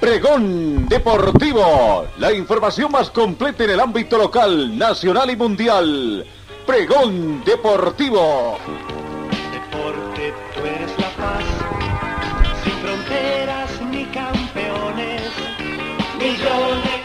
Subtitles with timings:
[0.00, 6.26] Pregón Deportivo, la información más completa en el ámbito local, nacional y mundial.
[6.66, 8.56] Pregón Deportivo.
[9.52, 11.44] Deporte, tú eres la paz,
[12.64, 15.20] sin fronteras ni campeones,
[16.18, 17.00] millones.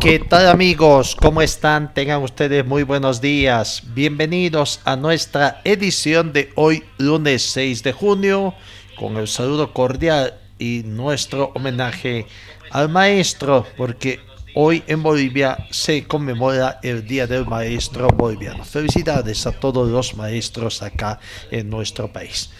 [0.00, 1.14] ¿Qué tal amigos?
[1.14, 1.92] ¿Cómo están?
[1.92, 3.82] Tengan ustedes muy buenos días.
[3.94, 8.54] Bienvenidos a nuestra edición de hoy, lunes 6 de junio,
[8.96, 12.26] con el saludo cordial y nuestro homenaje
[12.70, 14.20] al maestro, porque
[14.54, 18.64] hoy en Bolivia se conmemora el Día del Maestro Boliviano.
[18.64, 21.18] Felicidades a todos los maestros acá
[21.50, 22.50] en nuestro país.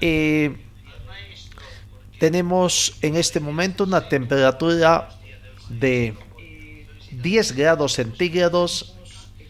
[0.00, 0.56] Eh,
[2.18, 5.08] tenemos en este momento una temperatura
[5.68, 6.14] de
[7.10, 8.94] 10 grados centígrados.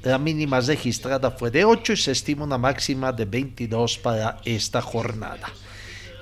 [0.03, 4.81] La mínima registrada fue de 8 y se estima una máxima de 22 para esta
[4.81, 5.53] jornada.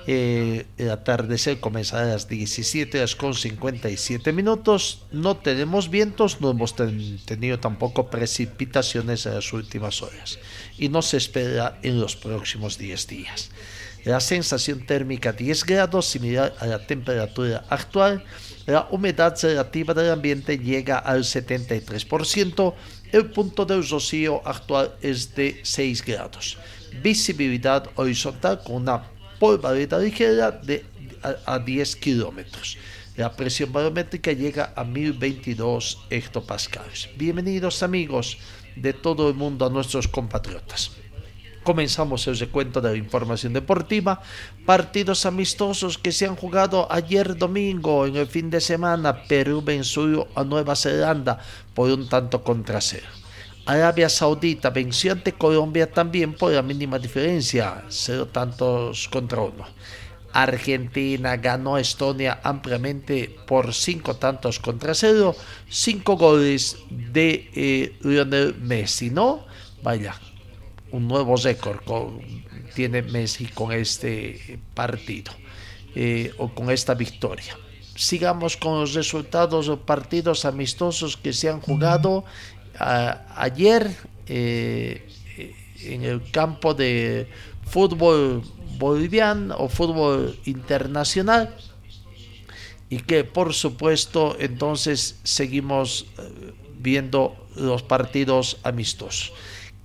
[0.07, 5.03] Eh, el atardecer comenzará a las 17 horas con 57 minutos.
[5.11, 10.39] No tenemos vientos, no hemos ten- tenido tampoco precipitaciones en las últimas horas.
[10.77, 13.51] Y no se espera en los próximos 10 días.
[14.03, 18.23] La sensación térmica 10 grados, similar a la temperatura actual.
[18.65, 22.73] La humedad relativa del ambiente llega al 73%.
[23.11, 26.57] El punto del rocío actual es de 6 grados.
[27.03, 29.03] Visibilidad horizontal con una
[29.41, 30.85] polvareda ligera de
[31.23, 32.77] a, a 10 kilómetros.
[33.17, 37.09] La presión barométrica llega a 1022 hectopascales.
[37.17, 38.37] Bienvenidos amigos
[38.75, 40.91] de todo el mundo a nuestros compatriotas.
[41.63, 44.21] Comenzamos el recuento de la información deportiva.
[44.67, 49.23] Partidos amistosos que se han jugado ayer domingo en el fin de semana.
[49.23, 51.39] Perú venció a Nueva Zelanda
[51.73, 53.20] por un tanto contra cero.
[53.65, 59.65] Arabia Saudita venció ante Colombia también por la mínima diferencia, cero tantos contra uno.
[60.33, 65.35] Argentina ganó a Estonia ampliamente por cinco tantos contra cero,
[65.69, 69.45] cinco goles de eh, Lionel Messi, ¿no?
[69.83, 70.15] Vaya,
[70.91, 71.79] un nuevo récord
[72.73, 75.31] tiene Messi con este partido
[75.95, 77.57] eh, o con esta victoria.
[77.95, 82.23] Sigamos con los resultados de partidos amistosos que se han jugado
[83.35, 83.95] ayer
[84.27, 87.27] eh, eh, en el campo de
[87.65, 88.43] fútbol
[88.77, 91.55] boliviano o fútbol internacional
[92.89, 99.33] y que por supuesto entonces seguimos eh, viendo los partidos amistosos.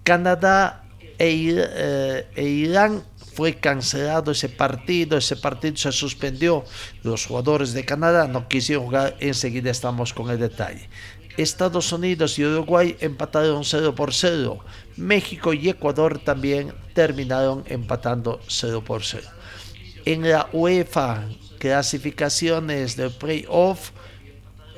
[0.02, 0.84] Canadá
[1.18, 3.02] e, e Irán
[3.36, 6.64] fue cancelado ese partido, ese partido se suspendió,
[7.02, 10.88] los jugadores de Canadá no quisieron jugar, enseguida estamos con el detalle.
[11.36, 14.58] Estados Unidos y Uruguay empataron 0 por 0.
[14.96, 19.28] México y Ecuador también terminaron empatando 0 por 0
[20.06, 21.24] en la UEFA
[21.58, 23.90] clasificaciones del playoff,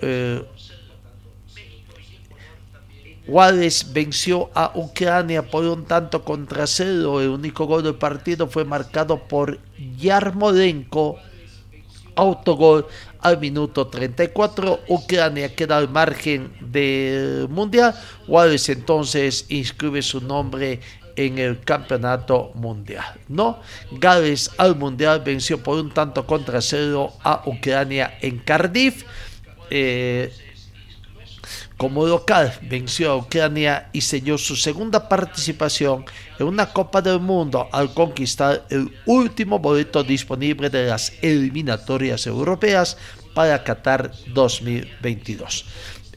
[0.01, 0.43] eh,
[3.27, 7.21] Wales venció a Ucrania por un tanto contra cero.
[7.21, 9.59] El único gol del partido fue marcado por
[9.99, 11.19] Yarmolenko,
[12.17, 12.87] autogol
[13.21, 14.81] al minuto 34.
[14.89, 17.95] Ucrania queda al margen del mundial.
[18.27, 20.81] Wales entonces inscribe su nombre
[21.17, 23.05] en el campeonato mundial.
[23.29, 23.59] No,
[23.91, 29.05] Gales al mundial venció por un tanto contra cero a Ucrania en Cardiff.
[29.71, 30.33] Eh,
[31.79, 36.05] como local venció a Ucrania y selló su segunda participación
[36.39, 42.99] en una Copa del Mundo al conquistar el último boleto disponible de las eliminatorias europeas
[43.33, 45.65] para Qatar 2022.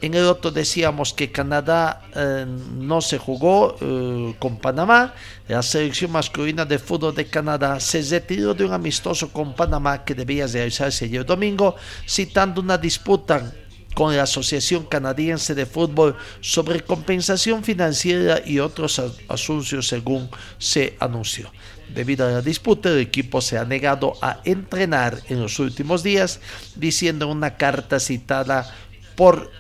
[0.02, 5.14] En el otro decíamos que Canadá eh, no se jugó eh, con Panamá.
[5.48, 10.16] La selección masculina de fútbol de Canadá se retiró de un amistoso con Panamá que
[10.16, 11.76] debía realizarse ayer domingo,
[12.08, 13.54] citando una disputa
[13.94, 21.52] con la Asociación Canadiense de Fútbol sobre compensación financiera y otros asuntos según se anunció.
[21.94, 26.40] Debido a la disputa, el equipo se ha negado a entrenar en los últimos días,
[26.76, 28.74] diciendo en una carta citada
[29.16, 29.52] por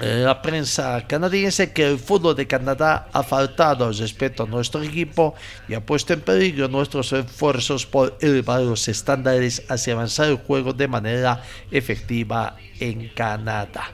[0.00, 5.34] la prensa canadiense que el fútbol de Canadá ha faltado el respeto a nuestro equipo
[5.68, 10.72] y ha puesto en peligro nuestros esfuerzos por elevar los estándares hacia avanzar el juego
[10.72, 13.92] de manera efectiva en Canadá.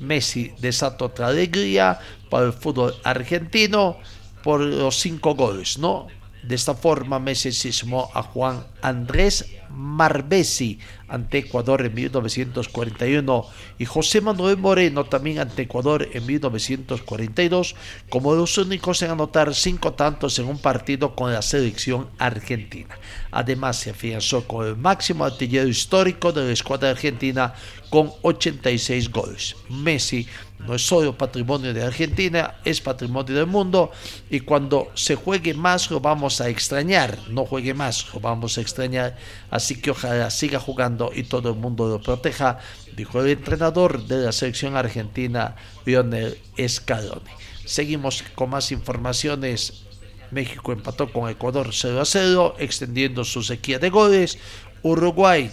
[0.00, 1.98] Messi desató otra alegría
[2.28, 3.98] para el fútbol argentino
[4.42, 6.08] por los cinco goles, ¿no?
[6.42, 10.78] De esta forma, Messi sismó a Juan Andrés Marbesi
[11.08, 13.46] ante Ecuador en 1941
[13.78, 17.74] y José Manuel Moreno también ante Ecuador en 1942
[18.08, 22.98] como los únicos en anotar cinco tantos en un partido con la selección argentina.
[23.30, 27.54] Además se afianzó con el máximo artillero histórico de la escuadra argentina
[27.88, 29.54] con 86 goles.
[29.68, 30.26] Messi
[30.66, 33.90] no es solo patrimonio de Argentina, es patrimonio del mundo
[34.30, 38.60] y cuando se juegue más lo vamos a extrañar, no juegue más lo vamos a
[38.60, 39.16] extrañar,
[39.50, 42.58] así que ojalá siga jugando y todo el mundo lo proteja,
[42.96, 46.38] dijo el entrenador de la selección argentina, Lionel
[46.68, 47.30] Scaloni.
[47.64, 49.84] Seguimos con más informaciones.
[50.30, 54.38] México empató con Ecuador 0 a 0, extendiendo su sequía de goles.
[54.82, 55.50] Uruguay,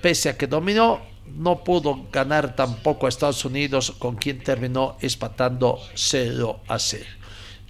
[0.00, 5.78] pese a que dominó, no pudo ganar tampoco a Estados Unidos, con quien terminó espatando
[5.94, 7.04] 0 a 0.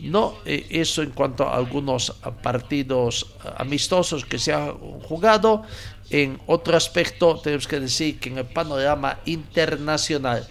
[0.01, 2.11] No, eh, eso en cuanto a algunos
[2.43, 5.63] partidos amistosos que se han jugado.
[6.11, 10.47] En otro aspecto, tenemos que decir que en el panorama internacional,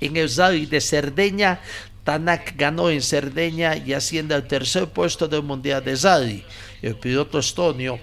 [0.00, 1.60] en el Zari de Cerdeña,
[2.04, 6.42] Tanak ganó en Cerdeña y asciende al tercer puesto del Mundial de Zari.
[6.80, 7.98] El piloto estonio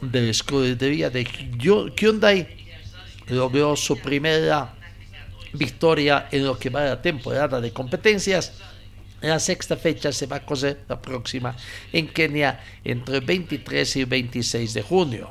[0.00, 1.24] de la escudería de
[1.96, 2.67] Hyundai
[3.28, 4.74] logró su primera
[5.52, 8.52] victoria en lo que va de la temporada de competencias.
[9.20, 11.56] La sexta fecha se va a coser la próxima
[11.92, 15.28] en Kenia entre el 23 y el 26 de junio.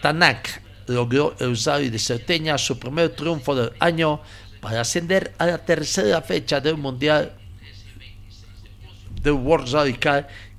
[0.00, 4.20] Tanak logró el usuario de Certeña su primer triunfo del año
[4.60, 7.32] para ascender a la tercera fecha del Mundial
[9.22, 9.98] del World Rally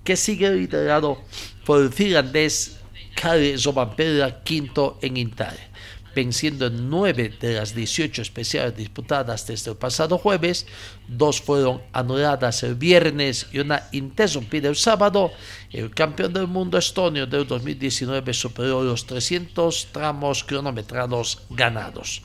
[0.04, 1.22] que sigue liderado
[1.66, 2.78] por el finlandés
[3.16, 5.58] Kari Zobampera quinto en Inter,
[6.16, 10.66] venciendo en nueve de las 18 especiales disputadas desde el pasado jueves,
[11.08, 15.32] dos fueron anuladas el viernes y una interrumpida el sábado.
[15.72, 22.22] El campeón del mundo estonio del 2019 superó los 300 tramos cronometrados ganados.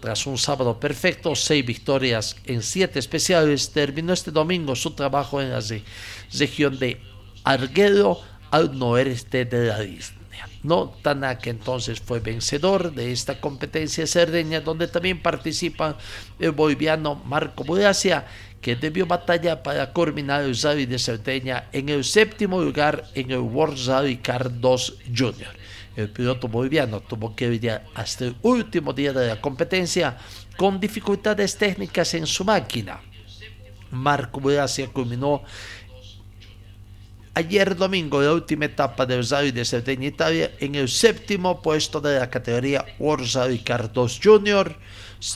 [0.00, 5.50] Tras un sábado perfecto, seis victorias en siete especiales, terminó este domingo su trabajo en
[5.50, 5.60] la
[6.38, 7.00] región de
[7.42, 8.20] Arguero
[8.50, 10.17] al noreste de la isla.
[10.62, 15.96] No Tanak entonces fue vencedor de esta competencia cerdeña donde también participa
[16.38, 18.26] el boliviano Marco Buracia
[18.60, 23.38] que debió batallar para culminar el Rally de Cerdeña en el séptimo lugar en el
[23.38, 25.54] World Rally Car 2 Junior.
[25.94, 30.16] El piloto boliviano tuvo que lidiar hasta el último día de la competencia
[30.56, 33.00] con dificultades técnicas en su máquina.
[33.90, 35.42] Marco Buracia culminó
[37.38, 42.18] ayer domingo la última etapa del Rally de Cerdeña Italia en el séptimo puesto de
[42.18, 44.76] la categoría World Rally Car 2 Junior.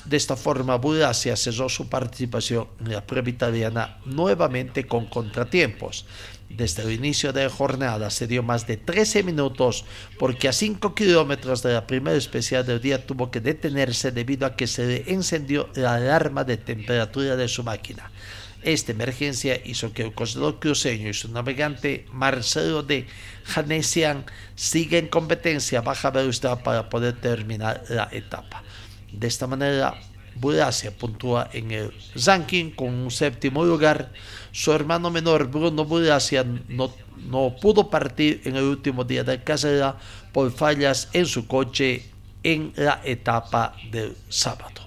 [0.06, 6.04] De esta forma, Buracia cesó su participación en la prueba italiana nuevamente con contratiempos.
[6.48, 9.84] Desde el inicio de la jornada se dio más de 13 minutos
[10.18, 14.56] porque a 5 kilómetros de la primera especial del día tuvo que detenerse debido a
[14.56, 18.10] que se le encendió la alarma de temperatura de su máquina.
[18.62, 23.06] Esta emergencia hizo que el costador cruceño y su navegante Marcelo de
[23.44, 24.24] Janesian
[24.54, 28.62] siga en competencia a baja velocidad para poder terminar la etapa.
[29.10, 30.00] De esta manera,
[30.34, 31.92] Buracia puntúa en el
[32.24, 34.12] ranking con un séptimo lugar.
[34.52, 36.94] Su hermano menor Bruno Buracia no,
[37.28, 39.96] no pudo partir en el último día de carrera
[40.32, 42.04] por fallas en su coche
[42.42, 44.81] en la etapa del sábado.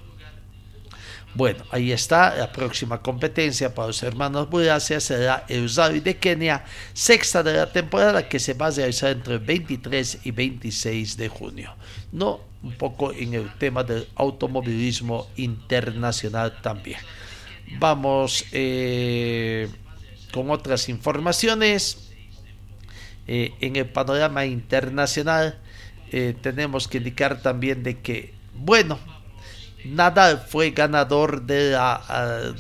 [1.36, 6.64] Bueno, ahí está la próxima competencia para los hermanos Buracia será Rally de Kenia,
[6.94, 11.28] sexta de la temporada que se va a realizar entre el 23 y 26 de
[11.28, 11.76] junio.
[12.14, 17.00] No, un poco en el tema del automovilismo internacional también.
[17.80, 19.68] Vamos eh,
[20.32, 22.14] con otras informaciones.
[23.28, 25.60] Eh, en el panorama internacional
[26.14, 29.00] eh, tenemos que indicar también de que, bueno,
[29.86, 32.54] Nadal fue ganador de la,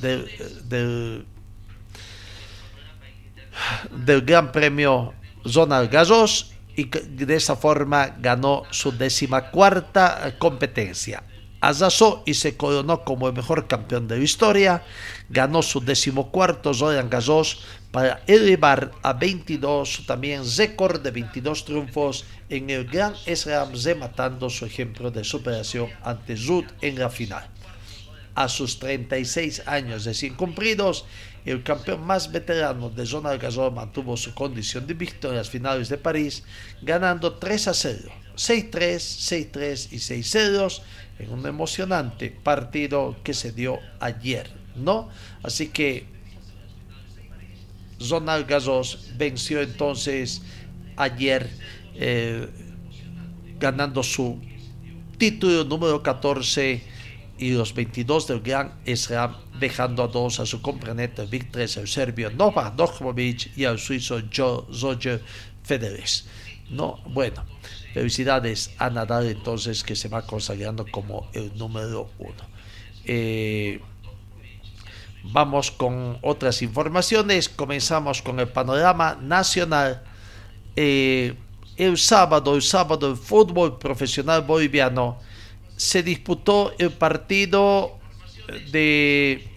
[3.91, 5.13] del Gran Premio
[5.44, 11.24] Ronald Garros y de esa forma ganó su décima cuarta competencia.
[11.62, 14.83] Azazó y se coronó como el mejor campeón de la historia.
[15.29, 22.69] Ganó su decimocuarto Roland Garros para elevar a 22 también récord de 22 triunfos en
[22.69, 27.47] el Gran Slam, rematando su ejemplo de superación ante Ruth en la final.
[28.35, 31.05] A sus 36 años de sin cumplidos,
[31.45, 36.43] el campeón más veterano de Zona Garros mantuvo su condición de victorias finales de París,
[36.81, 40.81] ganando 3 a 0, 6-3, 6-3 y 6-0
[41.19, 45.09] en un emocionante partido que se dio ayer, ¿no?
[45.43, 46.05] Así que
[48.01, 50.41] Zonal Garros venció entonces
[50.97, 51.49] ayer
[51.95, 52.47] eh,
[53.59, 54.39] ganando su
[55.17, 56.83] título número 14
[57.37, 62.31] y los 22 del Gran Slam, dejando a dos a su compañero Víctor, el serbio
[62.31, 65.21] Novak Djokovic y al suizo Roger
[65.63, 66.03] Federer.
[66.69, 67.43] No, bueno,
[67.93, 72.43] felicidades a Nadal entonces que se va consagrando como el número uno.
[73.05, 73.79] Eh,
[75.24, 77.50] vamos con otras informaciones.
[77.50, 80.03] Comenzamos con el panorama nacional.
[80.75, 81.36] Eh,
[81.77, 85.19] el sábado, el sábado, el fútbol profesional boliviano
[85.75, 88.00] se disputó el partido
[88.72, 89.50] de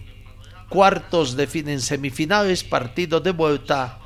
[0.67, 3.99] cuartos de fin en semifinales, partido de vuelta,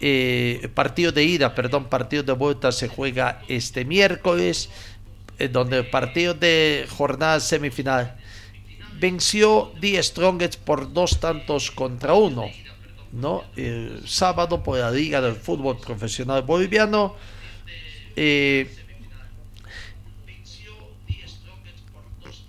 [0.00, 4.68] eh, partido de ida, perdón, partido de vuelta se juega este miércoles,
[5.38, 8.16] eh, donde el partido de jornada semifinal
[8.98, 12.46] venció Die Strongest por dos tantos contra uno,
[13.12, 13.44] ¿no?
[13.56, 17.14] El sábado por la Liga del Fútbol Profesional Boliviano.
[18.16, 18.68] Eh,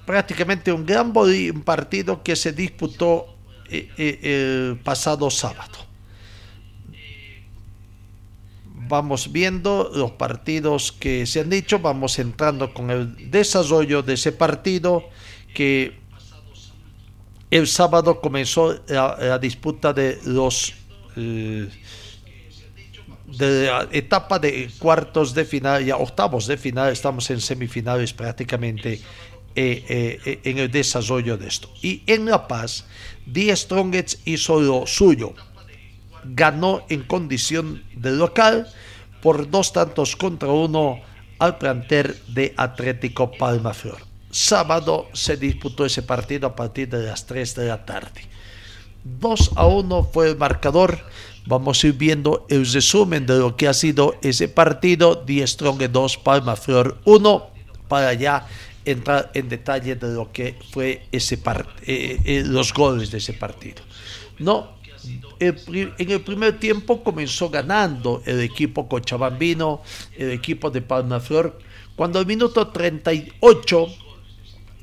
[0.05, 1.13] prácticamente un gran
[1.63, 3.35] partido que se disputó
[3.69, 5.84] el pasado sábado.
[8.87, 14.31] Vamos viendo los partidos que se han dicho, vamos entrando con el desarrollo de ese
[14.31, 15.09] partido
[15.53, 15.97] que
[17.49, 20.73] el sábado comenzó la, disputa de los
[21.15, 21.69] eh,
[23.37, 29.01] de la etapa de cuartos de final, ya octavos de final, estamos en semifinales prácticamente
[29.55, 31.69] eh, eh, en el desarrollo de esto.
[31.81, 32.85] Y en La Paz,
[33.25, 35.33] Die Strongets hizo lo suyo.
[36.33, 38.67] Ganó en condición de local
[39.21, 40.99] por dos tantos contra uno
[41.39, 43.97] al planter de Atlético Palmaflor.
[44.31, 48.21] Sábado se disputó ese partido a partir de las 3 de la tarde.
[49.05, 50.99] 2 a 1 fue el marcador.
[51.45, 55.15] Vamos a ir viendo el resumen de lo que ha sido ese partido.
[55.15, 57.49] Die Strong 2, Palmaflor 1.
[57.87, 58.47] Para allá
[58.83, 61.39] entrar en detalle de lo que fue ese
[61.85, 63.83] eh, eh, los goles de ese partido.
[64.39, 64.74] No,
[65.39, 69.81] en el primer tiempo comenzó ganando el equipo cochabambino,
[70.17, 71.59] el equipo de Palmaflor,
[71.95, 73.87] cuando al minuto 38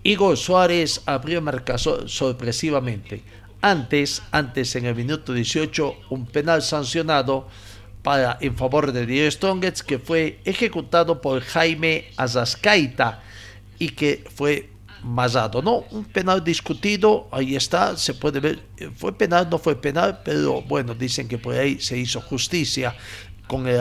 [0.04, 3.22] Igor Suárez abrió marcador sorpresivamente.
[3.60, 7.46] Antes, antes en el minuto 18, un penal sancionado
[8.02, 13.22] para, en favor de Diego Strongets que fue ejecutado por Jaime Azascaita
[13.78, 14.71] y que fue
[15.02, 15.84] masado, ¿no?
[15.90, 18.62] Un penal discutido, ahí está, se puede ver,
[18.96, 22.94] fue penal, no fue penal, pero bueno, dicen que por ahí se hizo justicia
[23.46, 23.80] con el,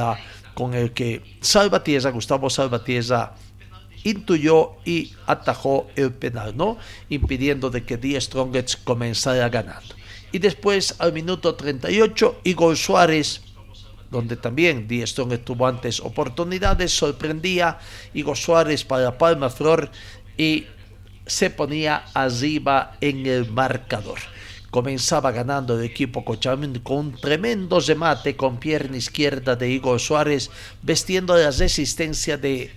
[0.54, 3.36] con el que Salvatierra, Gustavo Salvatierra,
[4.04, 6.78] intuyó y atajó el penal, ¿no?
[7.10, 9.96] Impidiendo de que Die Strongets comenzara ganando.
[10.32, 13.42] Y después, al minuto 38, Igor Suárez
[14.12, 17.80] donde también Die Strong tuvo antes oportunidades, sorprendía
[18.14, 19.90] Igor Suárez para Palma Flor
[20.38, 20.66] y
[21.32, 24.20] se ponía arriba en el marcador.
[24.70, 30.52] Comenzaba ganando el equipo Cochabamba con un tremendo remate con pierna izquierda de Igor Suárez,
[30.82, 32.72] vestiendo la resistencia de,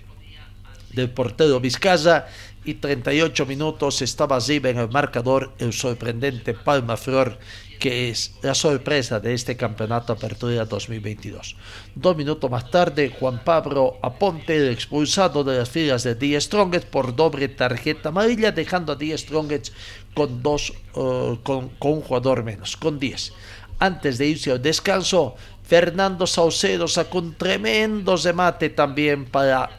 [0.93, 2.27] del portero Vizcaya
[2.63, 7.37] y 38 minutos estaba arriba en el marcador el sorprendente Palma Flor
[7.79, 11.55] que es la sorpresa de este campeonato Apertura 2022.
[11.95, 16.87] Dos minutos más tarde, Juan Pablo Aponte, el expulsado de las filas de Die Strongest
[16.87, 19.73] por doble tarjeta amarilla, dejando a Die Strongest
[20.13, 23.33] con, dos, eh, con, con, un jugador menos, con 10.
[23.79, 29.69] Antes de irse al descanso, Fernando Saucedo sacó un tremendo remate también para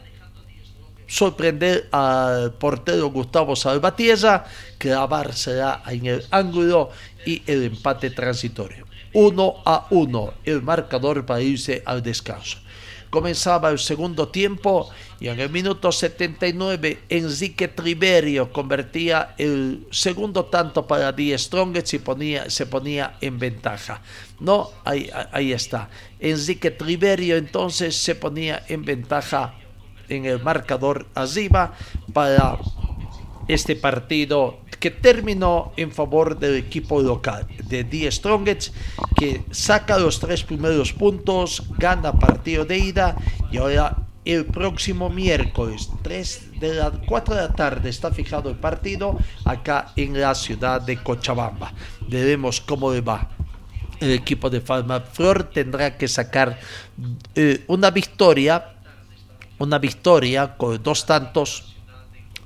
[1.07, 4.45] sorprender al portero Gustavo Salvatierra,
[4.77, 6.89] clavársela en el ángulo
[7.25, 8.85] y el empate transitorio.
[9.13, 12.59] 1 a 1 el marcador para irse al descanso.
[13.09, 20.85] Comenzaba el segundo tiempo y en el minuto 79 Enrique Triverio convertía el segundo tanto
[20.85, 24.01] para Die Strongest y ponía, se ponía en ventaja.
[24.41, 25.89] No, ahí, ahí está.
[26.19, 29.55] Enrique Triverio entonces se ponía en ventaja
[30.09, 31.73] en el marcador arriba
[32.13, 32.57] para
[33.47, 38.75] este partido que terminó en favor del equipo local de The Strongest
[39.15, 43.15] que saca los tres primeros puntos, gana partido de ida
[43.51, 48.57] y ahora el próximo miércoles 3 de la 4 de la tarde está fijado el
[48.57, 51.71] partido acá en la ciudad de Cochabamba.
[52.09, 53.29] Veremos cómo le va.
[54.01, 56.59] El equipo de Farma Flor tendrá que sacar
[57.35, 58.76] eh, una victoria,
[59.59, 61.75] una victoria con dos tantos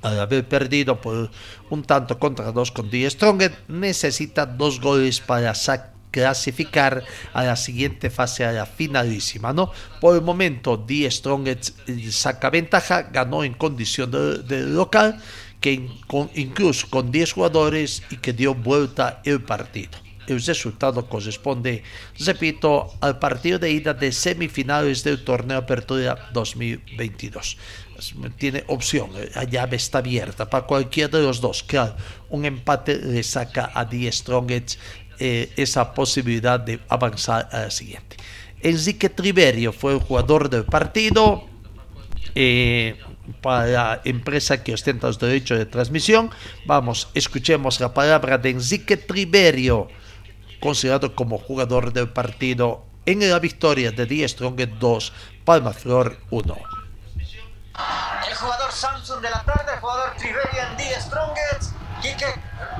[0.02, 1.30] al haber perdido por
[1.70, 5.54] un tanto contra dos con Die Stronger, necesita dos goles para
[6.10, 9.52] clasificar a la siguiente fase, a la finalísima.
[9.52, 9.72] ¿no?
[10.00, 11.58] Por el momento, Die Stronger
[12.10, 15.22] saca ventaja, ganó en condición de, local,
[15.60, 15.88] que
[16.34, 20.01] incluso con 10 jugadores y que dio vuelta el partido.
[20.26, 21.82] El resultado corresponde,
[22.18, 27.56] repito, al partido de ida de semifinales del torneo Apertura 2022
[28.36, 31.62] tiene opción, eh, la llave está abierta para cualquiera de los dos.
[31.62, 31.94] Claro,
[32.30, 34.78] un empate le saca a Die Strongest
[35.18, 38.16] eh, esa posibilidad de avanzar a la siguiente.
[38.60, 41.46] Enrique Triverio fue el jugador del partido
[42.34, 42.96] eh,
[43.40, 46.30] para la empresa que ostenta los derechos de transmisión.
[46.66, 49.88] Vamos, escuchemos la palabra de Enrique Triverio,
[50.62, 55.12] considerado como jugador del partido en la victoria de Die Strongest 2,
[55.44, 56.56] Palma Flor 1
[58.28, 60.84] el jugador Samsung de la tarde, el jugador Triverian D.
[61.00, 61.72] Strongest.
[62.02, 62.14] Y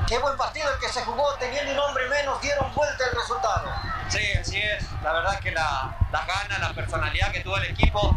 [0.07, 3.71] qué buen partido el que se jugó, teniendo un hombre menos, dieron vuelta el resultado.
[4.09, 4.85] Sí, así es.
[5.03, 8.12] La verdad que la, las ganas, la personalidad que tuvo el equipo,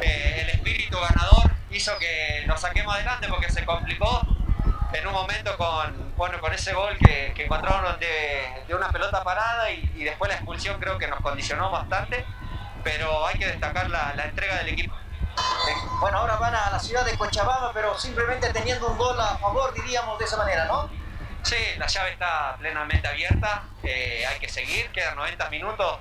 [0.00, 4.22] eh, el espíritu ganador, hizo que nos saquemos adelante porque se complicó
[4.92, 9.22] en un momento con, bueno, con ese gol que, que encontraron de, de, una pelota
[9.22, 12.24] parada y, y, después la expulsión creo que nos condicionó bastante,
[12.82, 14.94] pero hay que destacar la, la entrega del equipo.
[16.00, 19.72] Bueno, ahora van a la ciudad de Cochabamba, pero simplemente teniendo un gol a favor,
[19.74, 20.88] diríamos de esa manera, ¿no?
[21.42, 25.98] Sí, la llave está plenamente abierta, eh, hay que seguir, quedan 90 minutos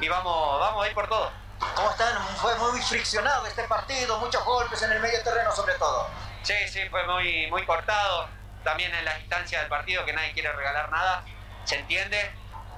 [0.00, 1.30] y vamos, vamos a ir por todo.
[1.74, 2.14] ¿Cómo están?
[2.36, 6.08] Fue muy friccionado este partido, muchos golpes en el medio terreno sobre todo.
[6.42, 8.28] Sí, sí, fue muy, muy cortado,
[8.64, 11.24] también en la instancia del partido que nadie quiere regalar nada,
[11.64, 12.30] se entiende,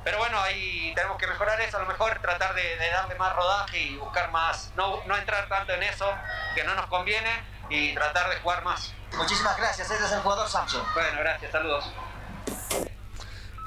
[0.04, 3.78] pero bueno, ahí tenemos que mejorar eso, a lo mejor tratar de, darle más rodaje
[3.78, 6.06] y buscar más, no, no, entrar tanto en eso
[6.54, 7.30] que no nos conviene
[7.70, 8.92] y tratar de jugar más.
[9.16, 10.82] Muchísimas gracias, ese es el jugador Samsung.
[10.94, 11.84] Bueno, gracias, saludos.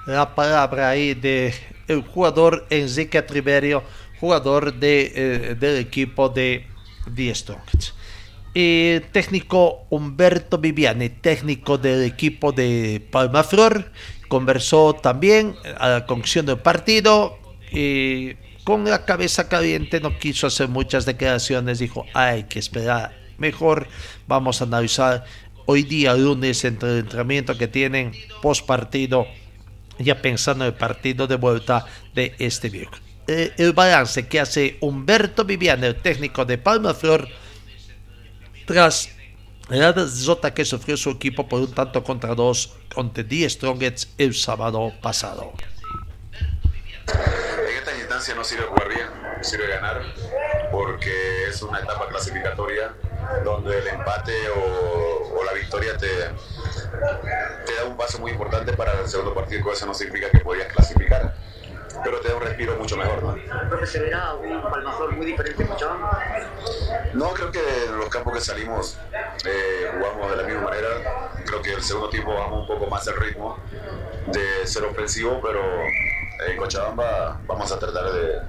[0.05, 1.55] La palabra ahí de
[1.87, 3.83] el jugador Enrique Triverio,
[4.19, 6.69] jugador de, eh, del equipo de
[7.15, 7.95] The Strongest.
[8.55, 13.91] Y técnico Humberto Viviani, técnico del equipo de Palma Flor,
[14.29, 17.37] conversó también a la conclusión del partido
[18.65, 23.87] con la cabeza caliente no quiso hacer muchas declaraciones, dijo hay que esperar mejor,
[24.27, 25.23] vamos a analizar
[25.67, 29.27] hoy día lunes entre el entrenamiento que tienen post partido,
[29.99, 32.99] ya pensando en el partido de vuelta de este viernes.
[33.27, 37.27] Eh, el balance que hace Humberto Viviani, el técnico de Palma Flor,
[38.65, 39.09] tras
[39.69, 44.35] la derrota que sufrió su equipo por un tanto contra dos contra The Strongest el
[44.35, 45.53] sábado pasado.
[47.07, 49.07] En esta instancia no sirve jugar bien,
[49.41, 50.01] sirve ganar,
[50.71, 52.93] porque es una etapa clasificatoria
[53.43, 59.07] donde el empate o, la victoria te, te, da un paso muy importante para el
[59.07, 61.35] segundo partido, eso no significa que podías clasificar
[62.03, 63.23] pero te da un respiro mucho mejor.
[63.23, 63.69] ¿no?
[63.69, 66.19] Profe, ¿se verá un palmazón muy diferente en Cochabamba?
[67.13, 68.97] No, creo que en los campos que salimos
[69.45, 70.87] eh, jugamos de la misma manera.
[71.45, 73.57] Creo que el segundo tiempo bajamos un poco más el ritmo
[74.27, 75.61] de ser ofensivo, pero
[76.47, 78.41] en Cochabamba vamos a tratar de,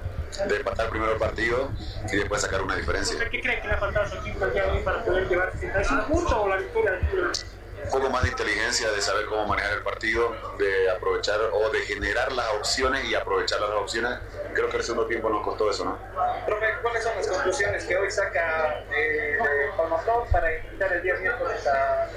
[0.47, 1.71] de empatar primero el partido
[2.11, 3.17] y después sacar una diferencia.
[3.29, 5.27] ¿Qué cree que le ha faltado a su equipo el día de hoy para poder
[5.27, 6.99] llevarse un punto o la victoria?
[7.83, 11.79] Un poco más de inteligencia, de saber cómo manejar el partido, de aprovechar o de
[11.81, 14.19] generar las opciones y aprovechar las opciones.
[14.53, 15.97] Creo que el segundo tiempo nos costó eso, ¿no?
[16.45, 19.67] Profe, ¿cuáles son las conclusiones que hoy saca eh, de
[20.31, 22.07] para enfrentar el día miércoles a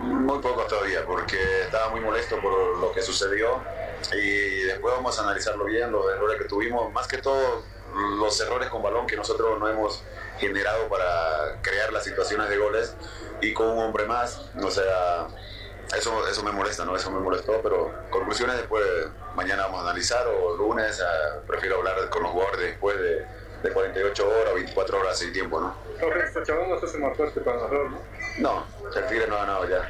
[0.00, 3.62] Muy poco todavía, porque estaba muy molesto por lo que sucedió
[4.12, 7.62] y después vamos a analizarlo bien, los errores que tuvimos, más que todo
[7.94, 10.02] los errores con balón que nosotros no hemos
[10.38, 12.96] generado para crear las situaciones de goles
[13.40, 15.28] y con un hombre más, o sea,
[15.96, 16.96] eso, eso me molesta, ¿no?
[16.96, 18.84] Eso me molestó, pero conclusiones después,
[19.34, 23.26] mañana vamos a analizar o lunes, eh, prefiero hablar con los jugadores después de,
[23.62, 25.74] de 48 horas o 24 horas sin tiempo, ¿no?
[26.44, 27.98] Chabón no se más fuerte para nosotros, ¿no?
[28.38, 29.88] No, el Tigre no ha ganado ya.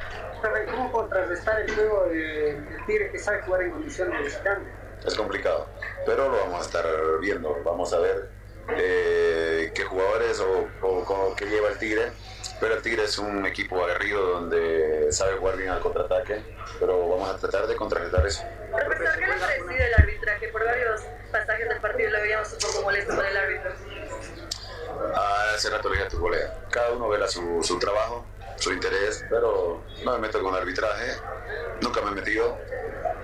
[0.73, 4.71] ¿Cómo contrarrestar el juego del Tigre que sabe jugar en condiciones de visitante?
[5.07, 5.67] Es complicado,
[6.07, 6.87] pero lo vamos a estar
[7.21, 8.31] viendo, vamos a ver
[8.77, 12.13] eh, qué jugadores o, o, qué lleva el Tigre
[12.61, 16.43] Pero el Tigre es un equipo aguerrido donde sabe jugar bien al contraataque,
[16.79, 18.45] pero vamos a tratar de contrarrestar eso.
[18.71, 20.49] Profesor, ¿qué le parecido el arbitraje?
[20.49, 21.01] Por varios
[21.33, 23.73] pasajes del partido lo veíamos un poco molesto con el árbitro.
[25.15, 28.25] Ah, hace rato le dije a tu colega, cada uno vela su, su trabajo,
[28.57, 31.17] su interés, pero no me meto con el arbitraje,
[31.81, 32.59] nunca me he metido,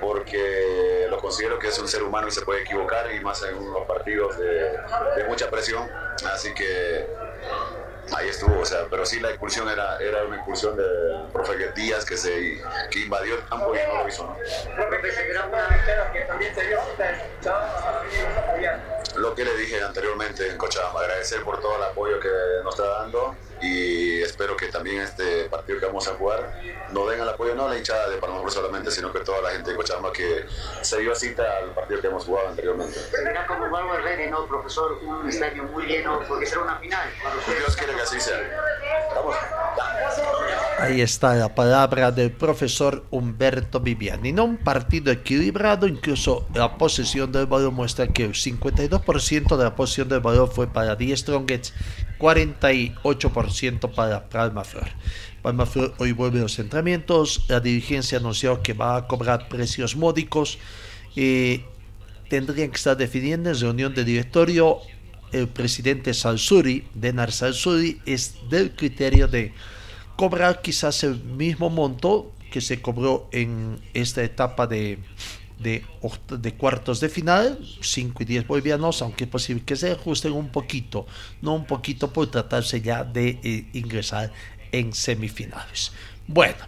[0.00, 3.56] porque lo considero que es un ser humano y se puede equivocar, y más en
[3.56, 4.78] unos partidos de,
[5.28, 5.88] mucha presión,
[6.32, 7.06] así que
[8.14, 12.04] ahí estuvo, o sea, pero sí la expulsión era, era una expulsión del profe Díaz
[12.04, 14.36] que, se, que invadió el campo y no lo hizo, ¿no?
[19.16, 22.28] Lo que le dije anteriormente en Cochabamba, agradecer por todo el apoyo que
[22.64, 26.60] nos está dando y espero que también este partido que vamos a jugar
[26.92, 29.50] nos den el apoyo, no a la hinchada de Panamá solamente, sino que toda la
[29.50, 30.46] gente de Cochabamba que
[30.82, 32.98] se dio cita al partido que hemos jugado anteriormente.
[32.98, 34.98] Será como Bárbara Reyes, ¿no, profesor?
[35.02, 37.08] Un estadio muy lleno, porque será una final.
[37.46, 38.38] Dios quiere que así sea.
[39.14, 39.36] Vamos.
[40.78, 44.32] Ahí está la palabra del profesor Humberto Viviani.
[44.32, 49.74] No un partido equilibrado, incluso la posesión del balón muestra que el 52% de la
[49.74, 51.74] posesión del balón fue para Die Strongets,
[52.18, 55.94] 48% para Palma Flor.
[55.98, 60.58] Hoy vuelve a los entrenamientos, la dirigencia anunció que va a cobrar precios módicos.
[61.16, 61.64] Eh,
[62.28, 64.78] tendrían que estar definiendo en reunión de directorio
[65.32, 69.52] el presidente Salsuri, Denar Salsuri, es del criterio de
[70.16, 74.98] cobrar quizás el mismo monto que se cobró en esta etapa de,
[75.58, 75.84] de,
[76.38, 80.50] de, cuartos de final, 5 y 10 bolivianos, aunque es posible que se ajusten un
[80.50, 81.06] poquito,
[81.42, 84.32] no un poquito por tratarse ya de eh, ingresar
[84.72, 85.92] en semifinales.
[86.26, 86.66] Bueno,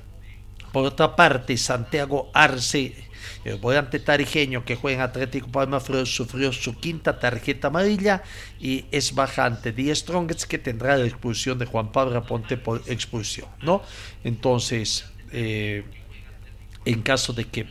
[0.73, 3.11] por otra parte, Santiago Arce
[3.45, 8.23] el volante tarijeño que juega en Atlético Palma Flor sufrió su quinta tarjeta amarilla
[8.61, 9.73] y es bajante.
[9.73, 13.83] Die Strongets que tendrá la expulsión de Juan Pablo Aponte por expulsión, ¿no?
[14.25, 15.85] Entonces, eh,
[16.85, 17.67] en caso de que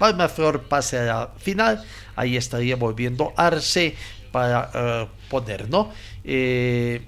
[0.00, 1.84] Palma Flor pase a la final,
[2.16, 3.94] ahí estaría volviendo Arce
[4.32, 5.92] para uh, poner, ¿no?
[6.24, 7.02] Eh,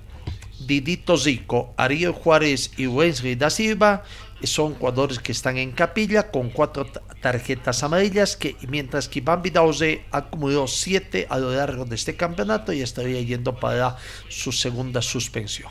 [0.61, 4.05] Didito Zico, Ariel Juárez y Wesley da Silva
[4.44, 6.87] son jugadores que están en capilla con cuatro
[7.20, 12.72] tarjetas amarillas, que mientras que Iván Vidauze acumuló siete a lo largo de este campeonato
[12.72, 13.96] y estaría yendo para
[14.28, 15.70] su segunda suspensión.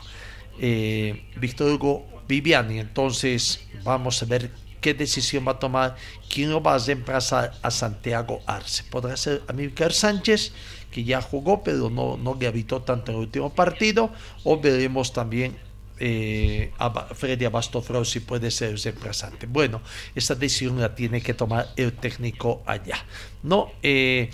[0.58, 4.50] Eh, Víctor Hugo Viviani, entonces vamos a ver
[4.82, 5.96] qué decisión va a tomar,
[6.28, 8.84] quién lo va a reemplazar a Santiago Arce.
[8.90, 10.52] Podrá ser Amílcar Sánchez,
[10.90, 14.10] que ya jugó, pero no, no le habitó tanto en el último partido,
[14.44, 15.56] o veremos también
[15.98, 16.72] eh,
[17.14, 19.46] Freddy Abastofro si puede ser reemplazante.
[19.46, 19.80] Bueno,
[20.14, 23.04] esta decisión la tiene que tomar el técnico allá.
[23.44, 24.28] No, eh,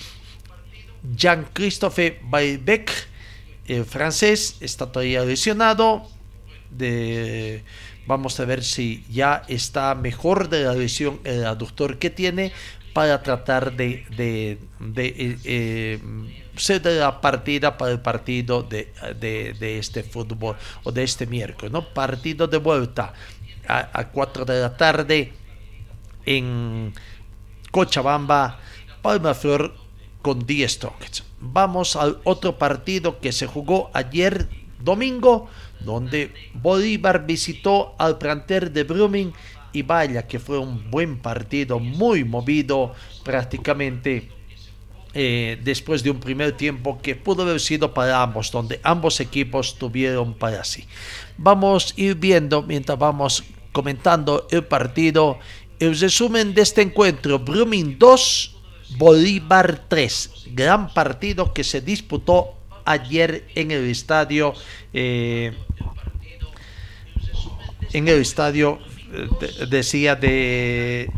[1.15, 2.91] Jean-Christophe Baybeck,
[3.67, 6.09] el francés, está todavía lesionado.
[6.71, 7.65] De,
[8.09, 12.53] vamos a ver si ya está mejor de la lesión el aductor que tiene
[12.95, 16.01] para tratar de, de, de eh, eh
[16.57, 21.71] ser de la partida para el partido de, de, este fútbol o de este miércoles,
[21.71, 21.85] ¿no?
[21.95, 23.13] Partido de vuelta
[23.69, 25.33] a, a 4 de la tarde
[26.27, 26.93] en
[27.71, 28.59] Cochabamba,
[29.03, 29.73] Palma Flor
[30.21, 31.23] con 10 Strongets.
[31.39, 34.49] Vamos al otro partido que se jugó ayer
[34.81, 35.49] domingo,
[35.81, 39.33] donde Bolívar visitó al planter de Brumming
[39.73, 44.31] y vaya que fue un buen partido, muy movido prácticamente.
[45.15, 49.77] Eh, después de un primer tiempo que pudo haber sido para ambos, donde ambos equipos
[49.79, 50.85] tuvieron para sí.
[51.39, 55.39] Vamos a ir viendo mientras vamos comentando el partido,
[55.79, 58.57] el resumen de este encuentro, Brumming 2,
[58.99, 62.58] Bolívar 3, gran partido que se disputó
[62.89, 64.55] ayer en el estadio,
[64.93, 65.53] eh,
[67.93, 68.79] en el estadio
[69.69, 71.11] decía de,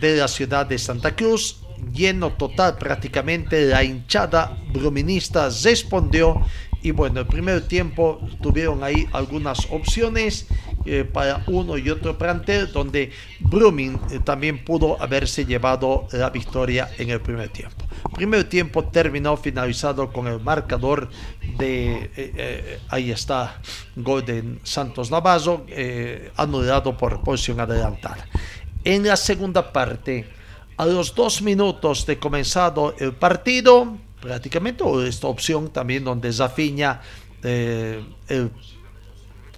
[0.00, 1.60] de la ciudad de Santa Cruz,
[1.92, 6.40] lleno total prácticamente, la hinchada bruminista respondió
[6.82, 10.46] y bueno, el primer tiempo tuvieron ahí algunas opciones
[10.84, 13.10] eh, para uno y otro plantel donde
[13.40, 17.84] Brumming eh, también pudo haberse llevado la victoria en el primer tiempo.
[18.14, 21.08] Primer tiempo terminó finalizado con el marcador
[21.58, 23.60] de, eh, ahí está,
[23.96, 25.66] gol de Santos Navazo,
[26.36, 28.26] anulado por posición adelantada.
[28.84, 30.28] En la segunda parte,
[30.76, 37.00] a los dos minutos de comenzado el partido, prácticamente, o esta opción también donde Zafiña,
[37.42, 38.50] el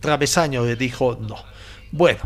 [0.00, 1.36] travesaño, le dijo no.
[1.92, 2.20] Bueno,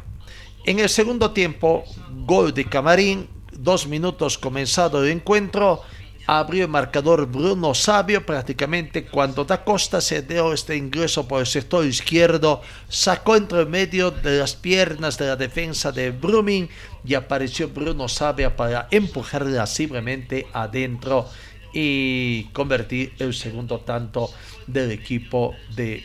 [0.64, 1.84] en el segundo tiempo,
[2.24, 5.82] gol de Camarín, dos minutos comenzado el encuentro
[6.26, 11.46] abrió el marcador Bruno Sabio prácticamente cuando Da Costa se dio este ingreso por el
[11.46, 16.68] sector izquierdo, sacó entre medio de las piernas de la defensa de Brumming
[17.04, 21.28] y apareció Bruno Sabio para empujarla simplemente adentro
[21.74, 24.30] y convertir el segundo tanto
[24.66, 26.02] del equipo de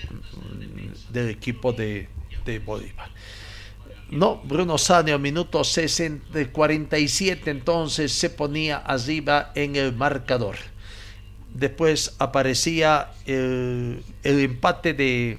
[1.12, 2.10] del equipo de,
[2.46, 3.10] de Bolívar.
[4.12, 10.56] No, Bruno Sanio, minuto 60, 47, entonces se ponía arriba en el marcador.
[11.54, 15.38] Después aparecía el, empate de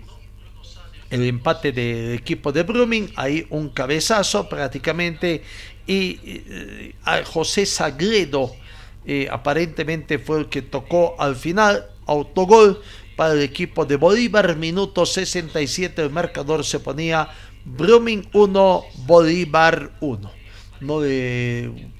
[1.10, 5.42] el empate del equipo de Brumming, ahí un cabezazo prácticamente,
[5.88, 8.52] y eh, a José Sagredo
[9.04, 12.82] eh, aparentemente fue el que tocó al final, autogol
[13.16, 17.28] para el equipo de Bolívar, minuto 67, el marcador se ponía
[17.64, 20.32] Brumming 1, Bolívar 1.
[20.80, 21.90] No de,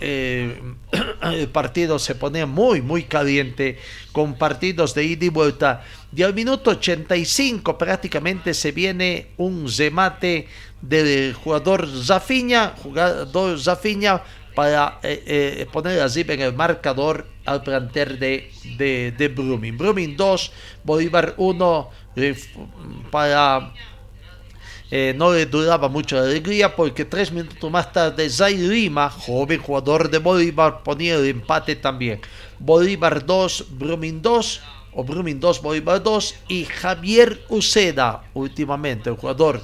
[0.00, 0.60] eh,
[1.22, 3.78] el partido se ponía muy, muy caliente
[4.12, 5.84] con partidos de ida y vuelta.
[6.14, 10.48] Y al minuto 85 prácticamente se viene un remate
[10.82, 14.22] del jugador Zafiña, jugador Zafiña
[14.54, 19.76] para eh, eh, poner así en el marcador al planter de, de, de Brumming.
[19.76, 20.52] Brumming 2,
[20.84, 21.90] Bolívar 1
[23.10, 23.72] para
[24.90, 29.60] eh, no le duraba mucho la alegría porque tres minutos más tarde Zay Lima, joven
[29.60, 32.20] jugador de Bolívar, ponía el empate también.
[32.58, 34.60] Bolívar 2, Brumming 2,
[34.92, 39.62] o Brumming 2, Bolívar 2 y Javier Uceda, últimamente, el jugador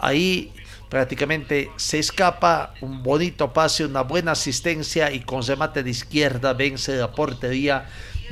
[0.00, 0.52] ahí
[0.88, 6.96] prácticamente se escapa, un bonito pase, una buena asistencia y con remate de izquierda vence
[6.96, 7.86] la portería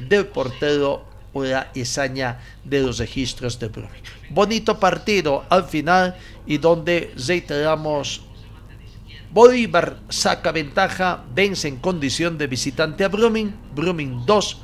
[0.08, 4.02] del portero la hazaña de los registros de Brumming.
[4.30, 6.14] Bonito partido al final
[6.46, 8.22] y donde reiteramos
[9.32, 14.58] Bolívar saca ventaja, vence en condición de visitante a Brumming, Brumming 2,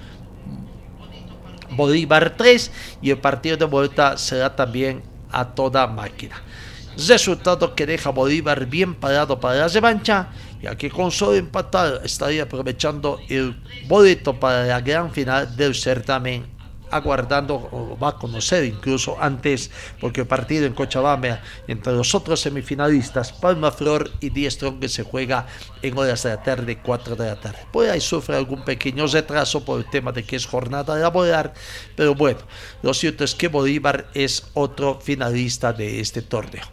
[1.73, 2.71] Bolívar 3
[3.03, 6.41] y el partido de vuelta será también a toda máquina.
[6.97, 10.29] Resultado que deja Bolívar bien parado para la revancha,
[10.63, 16.61] ya que con solo empatar estaría aprovechando el boleto para la gran final del certamen
[16.91, 22.41] aguardando o va a conocer incluso antes, porque el partido en Cochabamba entre los otros
[22.41, 25.47] semifinalistas, Palma Flor y Diestrón que se juega
[25.83, 27.59] en horas de la tarde, 4 de la tarde.
[27.73, 31.53] Pues ahí sufre algún pequeño retraso por el tema de que es jornada laboral,
[31.97, 32.41] pero bueno,
[32.83, 36.65] lo cierto es que Bolívar es otro finalista de este torneo.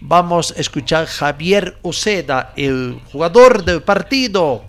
[0.00, 4.62] Vamos a escuchar Javier Uceda, el jugador del partido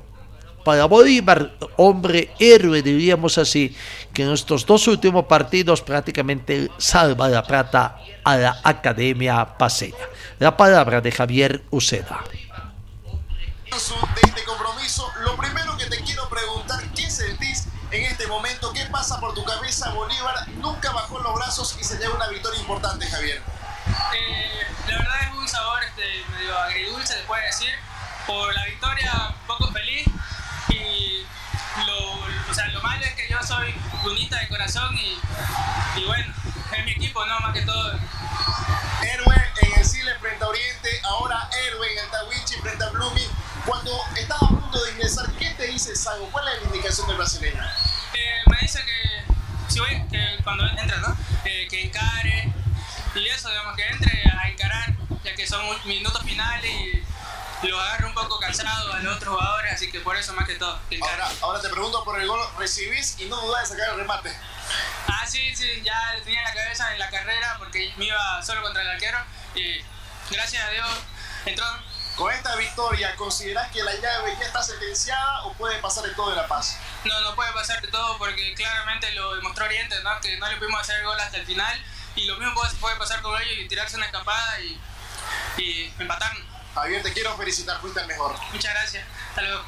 [0.67, 3.73] para Bolívar, hombre héroe, diríamos así,
[4.13, 9.95] que en estos dos últimos partidos prácticamente salva la plata a la Academia Paseña.
[10.39, 12.21] La palabra de Javier Uceda.
[12.29, 18.73] De este compromiso, lo primero que te quiero preguntar, ¿qué sentís en este momento?
[18.73, 19.91] ¿Qué pasa por tu cabeza?
[19.91, 23.41] Bolívar nunca bajó los brazos y se lleva una victoria importante, Javier.
[24.13, 27.73] Eh, la verdad es un sabor este, medio agridulce, se puede decir.
[28.25, 30.05] Por la victoria, poco feliz,
[30.69, 31.25] y
[31.85, 32.11] lo,
[32.49, 35.17] o sea, lo malo es que yo soy bonita de corazón y,
[35.99, 36.33] y bueno,
[36.77, 37.39] es mi equipo, ¿no?
[37.39, 37.93] Más que todo.
[39.01, 43.27] Héroe en el Chile frente a Oriente, ahora héroe en el Tawichi frente a Blumi.
[43.65, 46.29] Cuando estaba a punto de ingresar, ¿qué te dice Sago?
[46.31, 47.63] ¿Cuál es la indicación del brasileño?
[48.13, 51.17] Eh, me dice que, si voy, que cuando entra, ¿no?
[51.45, 52.53] Eh, que encare
[53.17, 58.09] y eso, digamos, que entre a encarar, ya que son minutos finales y lo agarro
[58.09, 60.79] un poco cansado a los otros jugadores, así que por eso más que todo.
[61.01, 64.35] Ahora, ahora te pregunto por el gol, recibís y no dudas de sacar el remate.
[65.07, 68.83] Ah, sí, sí, ya tenía la cabeza en la carrera porque me iba solo contra
[68.83, 69.17] el arquero
[69.55, 69.81] y
[70.29, 70.89] gracias a Dios
[71.45, 71.65] entró.
[72.15, 76.31] Con esta victoria, ¿considerás que la llave ya está sentenciada o puede pasar de todo
[76.31, 76.79] en La Paz?
[77.03, 80.19] No, no puede pasar de todo porque claramente lo demostró Oriente, ¿no?
[80.19, 81.79] que no le pudimos hacer el gol hasta el final
[82.17, 86.43] y lo mismo puede pasar con ellos y tirarse una escapada y, y empatarnos.
[86.73, 88.35] Javier, te quiero felicitar, fuiste el mejor.
[88.51, 89.05] Muchas gracias.
[89.29, 89.61] Hasta luego.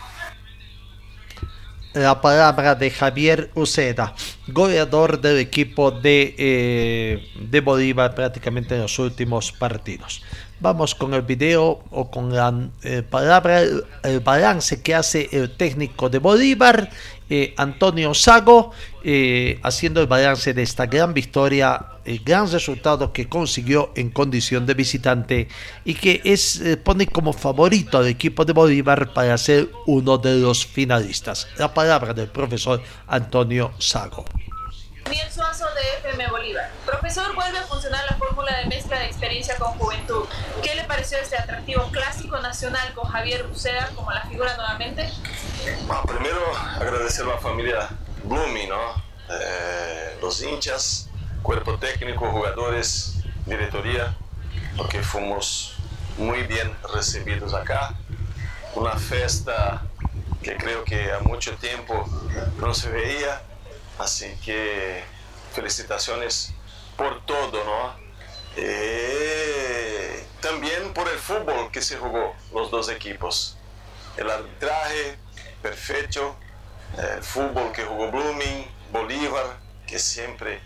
[1.93, 4.13] La palabra de Javier Uceda,
[4.47, 10.21] goleador del equipo de, eh, de Bolívar prácticamente en los últimos partidos.
[10.59, 16.09] Vamos con el video o con la eh, palabra, el, balance que hace el técnico
[16.09, 16.91] de Bolívar,
[17.29, 18.71] eh, Antonio Sago,
[19.03, 24.65] eh, haciendo el balance de esta gran victoria, el gran resultado que consiguió en condición
[24.65, 25.47] de visitante
[25.85, 30.65] y que es, pone como favorito al equipo de Bolívar para ser uno de los
[30.65, 31.47] finalistas.
[31.57, 34.25] La palabra del profesor Antonio Sago.
[35.09, 36.69] Daniel Suazo de FM Bolívar.
[36.85, 40.25] Profesor, vuelve a funcionar la fórmula de mezcla de experiencia con juventud.
[40.61, 45.09] ¿Qué le pareció este atractivo clásico nacional con Javier Buceda como la figura nuevamente?
[45.87, 46.18] Bueno,
[46.89, 47.87] agradecer a la familia
[48.23, 49.03] Blooming, ¿no?
[49.29, 51.07] Eh, los hinchas,
[51.43, 54.17] cuerpo técnico, jugadores, diretoría,
[54.75, 55.75] porque fuimos
[56.17, 57.95] muy bien recibidos acá.
[58.73, 59.83] Una fiesta
[60.41, 62.05] que creo que a mucho tiempo
[62.57, 63.41] no se veía,
[63.99, 65.03] así que
[65.53, 66.53] felicitaciones
[66.97, 67.93] por todo, ¿no?
[68.55, 73.57] Eh, también por el fútbol que se jugó los dos equipos.
[74.17, 75.17] El arbitraje
[75.61, 76.35] perfecto,
[76.97, 79.45] el fútbol que jugó Blooming, Bolívar,
[79.85, 80.61] que siempre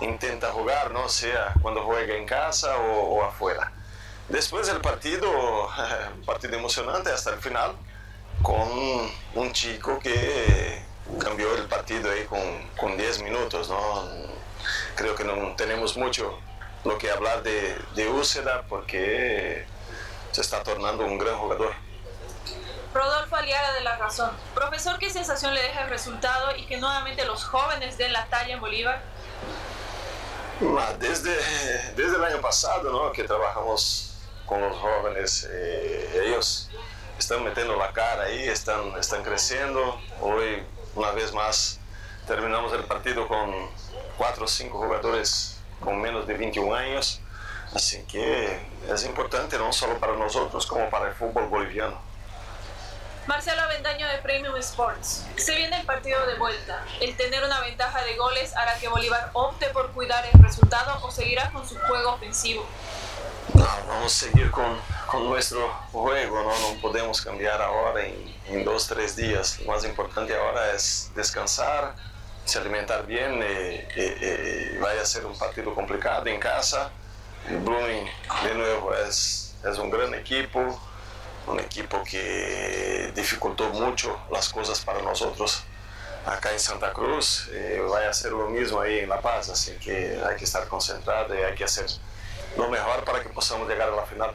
[0.00, 3.72] intenta jugar, no sea cuando juega en casa o, afuera.
[4.28, 5.28] Después del partido,
[6.16, 7.72] un partido emocionante hasta el final,
[8.42, 8.68] con
[9.34, 10.82] un chico que
[11.18, 12.40] cambió el partido ahí con,
[12.76, 13.68] con 10 minutos.
[13.68, 14.08] ¿no?
[14.96, 16.38] Creo que no tenemos mucho
[16.84, 19.64] lo que hablar de, de porque
[20.32, 21.72] se está tornando un gran jugador.
[22.94, 24.30] Rodolfo Aliaga de La Razón.
[24.54, 28.54] Profesor, ¿qué sensación le deja el resultado y que nuevamente los jóvenes den la talla
[28.54, 29.02] en Bolívar?
[31.00, 31.34] Desde,
[31.96, 33.10] desde el año pasado ¿no?
[33.10, 34.14] que trabajamos
[34.46, 36.70] con los jóvenes, eh, ellos
[37.18, 40.00] están metiendo la cara ahí, están, están creciendo.
[40.20, 40.62] Hoy,
[40.94, 41.80] una vez más,
[42.28, 43.52] terminamos el partido con
[44.16, 47.20] cuatro o cinco jugadores con menos de 21 años.
[47.74, 52.13] Así que es importante no solo para nosotros, como para el fútbol boliviano.
[53.26, 55.24] Marcelo Avendaño de Premium Sports.
[55.36, 56.84] Se viene el partido de vuelta.
[57.00, 61.10] ¿El tener una ventaja de goles hará que Bolívar opte por cuidar el resultado o
[61.10, 62.66] seguirá con su juego ofensivo?
[63.54, 66.50] No, vamos a seguir con, con nuestro juego, ¿no?
[66.50, 69.58] no podemos cambiar ahora en, en, dos, tres días.
[69.60, 71.94] Lo más importante ahora es descansar,
[72.44, 73.42] se alimentar bien.
[73.42, 76.90] Eh, eh, eh, vaya a ser un partido complicado en casa.
[77.48, 78.06] Blooming,
[78.42, 80.78] de nuevo, es, es un gran equipo
[81.46, 85.64] un equipo que dificultó mucho las cosas para nosotros
[86.26, 87.48] acá en Santa Cruz.
[87.52, 90.66] Eh, vaya a hacer lo mismo ahí en La Paz, así que hay que estar
[90.68, 91.86] concentrado y hay que hacer
[92.56, 94.34] lo mejor para que podamos llegar a la final.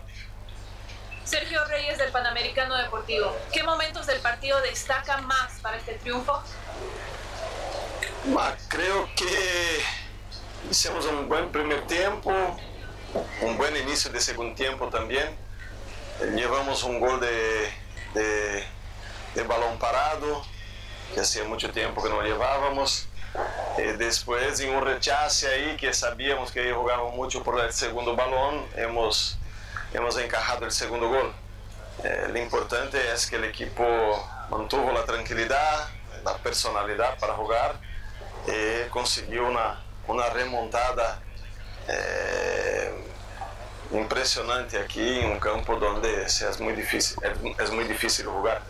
[1.26, 6.42] Sergio Reyes del Panamericano Deportivo, ¿qué momentos del partido destacan más para este triunfo?
[8.34, 9.84] Ma, creo que
[10.70, 12.32] hicimos un buen primer tiempo,
[13.42, 15.49] un buen inicio de segundo tiempo también
[16.36, 17.70] llevamos un gol de,
[19.36, 20.44] de, balón parado,
[21.14, 23.08] que hacía mucho tiempo que no llevábamos.
[23.78, 28.66] Eh, después, en un rechace ahí, que sabíamos que jugaban mucho por el segundo balón,
[28.76, 29.38] hemos,
[29.94, 31.34] hemos encajado el segundo gol.
[32.04, 33.84] Eh, lo importante es que el equipo
[34.50, 35.88] mantuvo la tranquilidad,
[36.24, 37.76] la personalidad para jugar
[38.48, 41.22] y consiguió una, una remontada.
[43.92, 47.18] Eh, impresionante aquí en un campo donde es muy difícil,
[47.58, 48.62] es muy difícil jugar.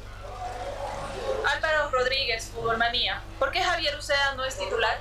[1.45, 3.21] Álvaro Rodríguez, Manía.
[3.37, 4.99] ¿Por qué Javier Uceda no es titular?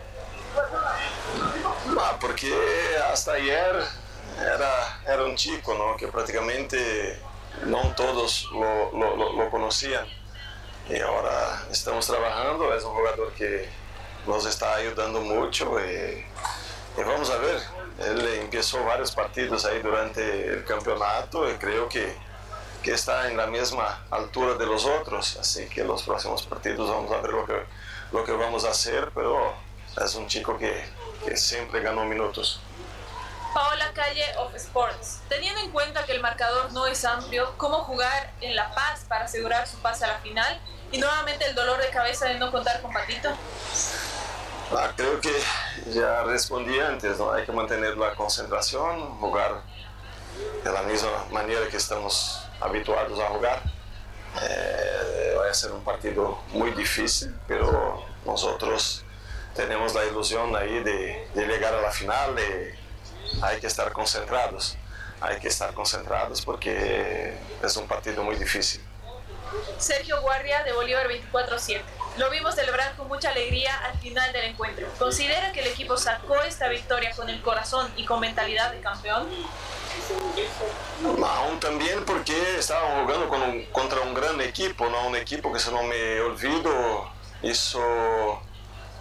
[1.98, 2.52] Ah, porque
[3.12, 3.84] hasta ayer
[4.40, 5.96] era, era un chico ¿no?
[5.96, 7.20] que prácticamente
[7.64, 10.06] no todos lo, lo, lo, conocían.
[10.88, 13.68] Y ahora estamos trabajando, es un jugador que
[14.26, 16.24] nos está ayudando mucho y,
[16.96, 17.60] y vamos a ver
[17.98, 22.14] él empezó varios partidos ahí durante el campeonato y creo que,
[22.82, 25.36] que, está en la misma altura de los otros.
[25.36, 27.62] Así que los próximos partidos vamos a ver lo que,
[28.12, 29.54] lo que vamos a hacer, pero
[30.02, 30.84] es un chico que,
[31.24, 32.60] que siempre ganó minutos.
[33.52, 35.20] Paola Calle of Sports.
[35.28, 39.24] Teniendo en cuenta que el marcador no es amplio, ¿cómo jugar en La Paz para
[39.24, 40.60] asegurar su pase a la final?
[40.92, 43.30] Y nuevamente el dolor de cabeza de no contar con Patito.
[44.70, 45.32] Ah, creo que
[45.90, 47.32] ya respondí antes, ¿no?
[47.32, 49.62] Hay que mantener la concentración, jugar
[50.62, 53.62] de la misma manera que estamos habituados a jugar.
[54.42, 59.04] Eh, va a ser un partido muy difícil, pero nosotros
[59.54, 62.36] tenemos la ilusión ahí de, llegar a la final
[63.42, 64.76] hay que estar concentrados.
[65.20, 68.80] Hay que estar concentrados porque es un partido muy difícil.
[69.78, 71.80] Sergio Guardia de Bolívar 24-7.
[72.18, 74.86] Lo vimos celebrar con mucha alegría al final del encuentro.
[74.98, 79.28] ¿Considera que el equipo sacó esta victoria con el corazón y con mentalidad de campeón?
[81.24, 85.06] Aún también porque estaban jugando con un, contra un gran equipo, ¿no?
[85.06, 87.10] un equipo que si no me olvido
[87.42, 88.42] hizo,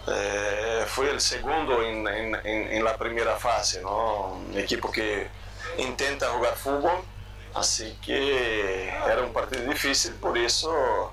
[0.06, 4.38] eh, fue el segundo en, en, en, la primera fase, ¿no?
[4.48, 5.28] un equipo que
[5.78, 7.02] intenta jugar fútbol
[7.54, 11.12] Así que era un partido difícil, por eso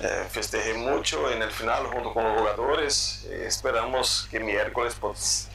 [0.00, 3.24] eh, festejé mucho en el final junto con los jugadores.
[3.30, 5.46] esperamos que miércoles pos,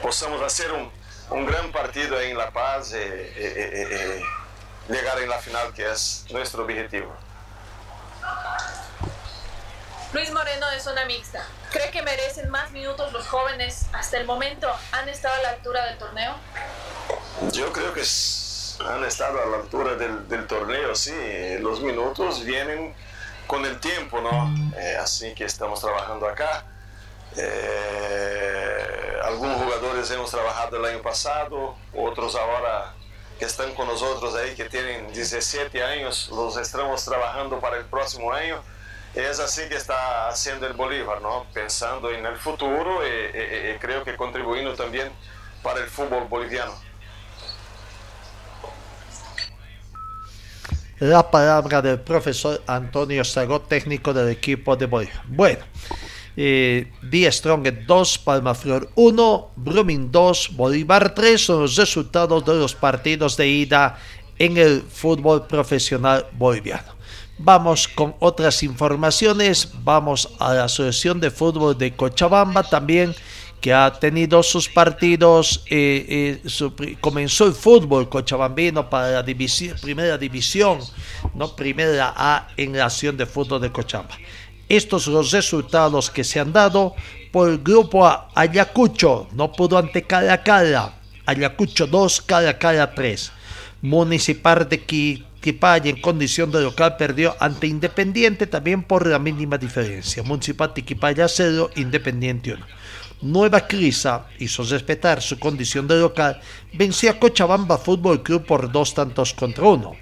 [0.00, 0.90] podamos hacer un,
[1.30, 4.22] un, gran partido ahí en La Paz y eh, eh,
[4.88, 7.12] llegar en la final, que es nuestro objetivo.
[10.12, 11.44] Luis Moreno de zona mixta.
[11.70, 14.68] ¿Cree que merecen más minutos los jóvenes hasta el momento?
[14.92, 16.34] ¿Han estado a la altura del torneo?
[17.52, 18.02] Yo creo que
[18.88, 21.14] han estado a la altura del, del torneo, sí.
[21.60, 22.94] Los minutos vienen
[23.50, 24.54] con el tiempo, ¿no?
[24.78, 26.64] Eh, así que estamos trabajando acá.
[27.36, 32.94] Eh, algunos jugadores hemos trabajado el año pasado, otros ahora
[33.40, 38.32] que están con nosotros ahí, que tienen 17 años, los estamos trabajando para el próximo
[38.32, 38.62] año.
[39.16, 41.44] Es así que está haciendo el Bolívar, ¿no?
[41.52, 45.10] Pensando en el futuro y, creo que contribuyendo también
[45.64, 46.72] para el fútbol boliviano.
[51.00, 55.22] La palabra del profesor Antonio Saró, técnico del equipo de Bolívar.
[55.28, 55.64] Bueno,
[56.36, 56.92] eh,
[57.30, 63.48] Strong 2, Palmaflor 1, Brumming 2, Bolívar 3 son los resultados de los partidos de
[63.48, 63.98] ida
[64.38, 67.00] en el fútbol profesional boliviano.
[67.38, 69.72] Vamos con otras informaciones.
[69.82, 73.14] Vamos a la Asociación de Fútbol de Cochabamba también,
[73.60, 75.62] que ha tenido sus partidos.
[75.70, 79.24] eh, eh, comenzó el fútbol cochabambino para la
[79.80, 80.78] primera división,
[81.34, 84.16] no primera A en la Asociación de Fútbol de Cochabamba.
[84.68, 86.94] Estos son los resultados que se han dado
[87.32, 88.28] por el grupo A.
[88.34, 90.94] Ayacucho no pudo ante Caracala.
[91.26, 93.32] Ayacucho 2, Caracala 3.
[93.82, 99.56] Municipal de Qui- Quipaya en condición de local perdió ante Independiente también por la mínima
[99.56, 100.22] diferencia.
[100.22, 102.66] Municipal de Quipaya 0, Independiente 1.
[103.22, 106.40] Nueva Crisa hizo respetar su condición de local,
[106.72, 109.92] venció a Cochabamba Fútbol Club por dos tantos contra uno.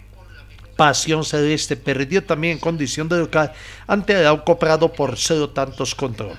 [0.77, 3.53] Pasión Celeste perdió también en condición de local
[3.89, 6.39] ante Arauco Prado por cero tantos contra uno.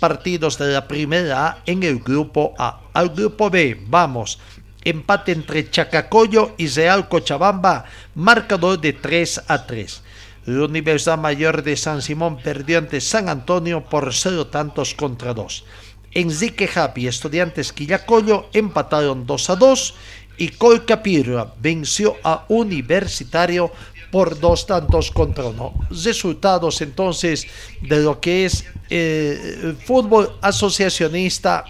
[0.00, 2.80] Partidos de la primera A en el grupo A.
[2.94, 4.38] Al grupo B, vamos.
[4.82, 10.02] Empate entre Chacacoyo y Real Cochabamba, marcador de 3 a 3.
[10.46, 15.64] La Universidad Mayor de San Simón perdió ante San Antonio por cero tantos contra dos.
[16.14, 19.94] Enrique Happy Estudiantes Quillacollo empataron 2 a 2
[20.38, 23.70] y Colcapirra venció a Universitario
[24.10, 25.74] por dos tantos contra uno.
[25.90, 27.46] Resultados entonces
[27.82, 31.64] de lo que es eh, el fútbol asociacionista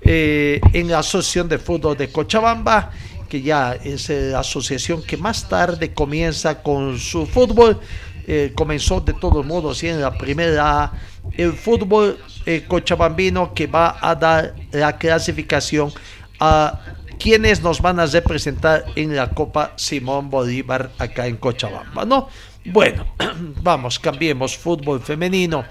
[0.00, 2.90] eh, en la Asociación de Fútbol de Cochabamba,
[3.28, 7.80] que ya es eh, la asociación que más tarde comienza con su fútbol.
[8.28, 10.92] Eh, comenzó de todos modos en la primera
[11.32, 15.92] el fútbol eh, cochabambino que va a dar la clasificación
[16.40, 16.80] a
[17.18, 22.28] quienes nos van a representar en la Copa Simón Bolívar acá en Cochabamba, ¿no?
[22.64, 23.06] Bueno,
[23.62, 25.64] vamos, cambiemos fútbol femenino.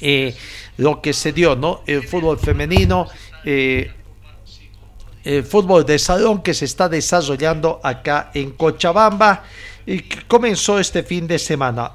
[0.00, 0.34] Eh,
[0.76, 1.82] lo que se dio, ¿no?
[1.86, 3.08] El fútbol femenino,
[3.44, 3.92] eh,
[5.24, 9.42] el fútbol de salón que se está desarrollando acá en Cochabamba
[9.86, 11.92] y comenzó este fin de semana.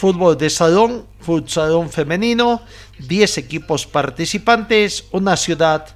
[0.00, 2.62] Fútbol de salón, futsalón femenino,
[3.00, 5.88] 10 equipos participantes, una ciudad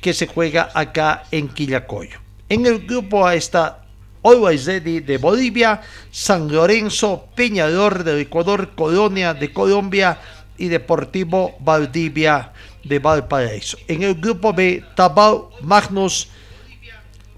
[0.00, 2.18] que se juega acá en Quillacoyo.
[2.48, 3.84] En el grupo A está
[4.24, 10.18] Always Ready de Bolivia, San Lorenzo, Peñador del Ecuador, Colonia de Colombia
[10.56, 13.78] y Deportivo Valdivia de Valparaíso.
[13.86, 16.26] En el grupo B, Tabao, Magnus,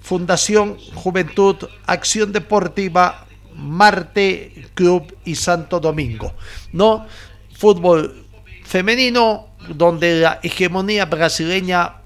[0.01, 3.27] Fundación Juventud, Acción Deportiva,
[3.61, 6.35] Marte Club y Santo Domingo.
[6.73, 7.07] ¿No?
[7.57, 8.27] Fútbol
[8.65, 11.97] femenino, donde la hegemonía brasileña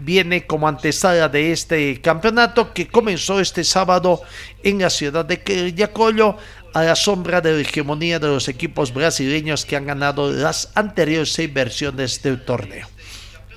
[0.00, 4.20] viene como antesala de este campeonato que comenzó este sábado
[4.62, 6.36] en la ciudad de Quillacollo
[6.74, 11.32] a la sombra de la hegemonía de los equipos brasileños que han ganado las anteriores
[11.32, 12.86] seis versiones del torneo.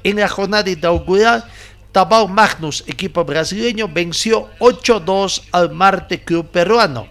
[0.04, 1.44] En la jornada inaugural,
[1.92, 7.08] Tabao Magnus, equipo brasileño, venció 8-2 al Marte Club peruano.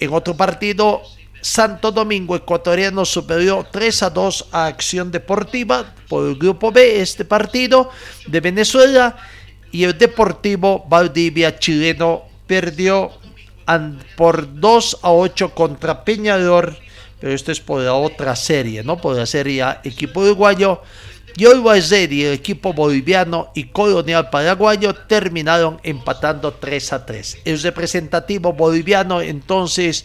[0.00, 1.02] En otro partido,
[1.42, 7.24] Santo Domingo ecuatoriano superó 3 a 2 a Acción Deportiva por el grupo B este
[7.24, 7.90] partido
[8.26, 9.16] de Venezuela
[9.70, 13.10] y el Deportivo Valdivia chileno perdió
[14.16, 16.76] por 2 a 8 contra Peñador,
[17.20, 18.96] pero esto es por la otra serie, ¿no?
[18.96, 20.82] Por la serie equipo uruguayo.
[21.36, 27.38] Y Always Ready, el equipo boliviano y colonial paraguayo terminaron empatando 3 a 3.
[27.44, 30.04] El representativo boliviano entonces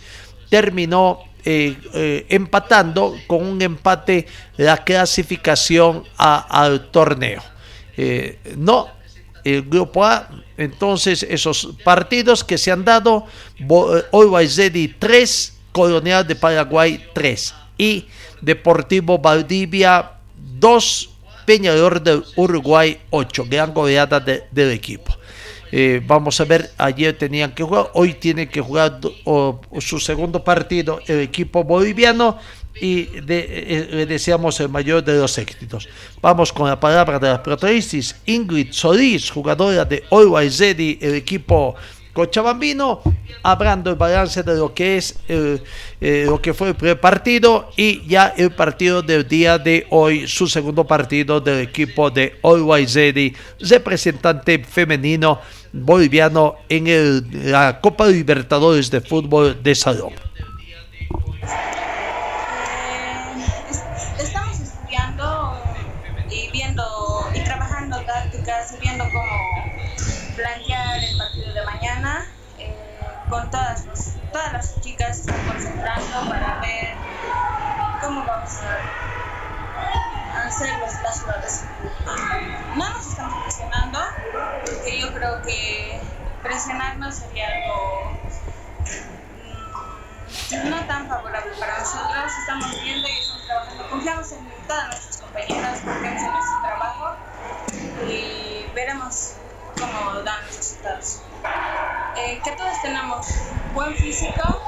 [0.49, 4.25] terminó eh, eh, empatando con un empate
[4.57, 7.43] la clasificación al torneo.
[7.97, 8.89] Eh, no,
[9.43, 13.27] el grupo A, entonces esos partidos que se han dado,
[14.11, 18.07] Always Ready 3, Colonial de Paraguay 3 y
[18.41, 21.09] Deportivo Valdivia 2,
[21.45, 25.15] Peñador del Uruguay 8, gran goleada de- del equipo.
[25.71, 28.99] Eh, vamos a ver, ayer tenían que jugar, hoy tiene que jugar
[29.79, 32.37] su segundo partido el equipo boliviano
[32.79, 35.87] y de, le deseamos el mayor de los éxitos.
[36.21, 38.15] Vamos con la palabra de las protagonistas.
[38.25, 41.75] Ingrid Solís, jugadora de Always Ready, el equipo
[42.15, 43.01] Cochabambino,
[43.43, 45.59] hablando el balance de lo que es eh,
[46.25, 50.47] lo que fue el primer partido y ya el partido del día de hoy, su
[50.47, 55.41] segundo partido del equipo de Always Ready, representante femenino
[55.73, 60.13] boliviano en el, la Copa Libertadores de Fútbol de Salón.
[76.23, 76.95] Para ver
[78.01, 81.65] cómo vamos a hacer las jugadas.
[82.75, 83.99] No nos estamos presionando,
[84.65, 85.99] porque yo creo que
[86.41, 88.17] presionarnos sería algo
[90.51, 92.31] mm, no tan favorable para nosotros.
[92.39, 93.89] Estamos viendo y estamos trabajando.
[93.89, 97.15] Confiamos en todas nuestras compañeras, confiamos en nuestro trabajo
[98.07, 99.33] y veremos
[99.77, 101.21] cómo dan los resultados.
[102.15, 103.27] Eh, que todos tenemos
[103.73, 104.61] buen físico,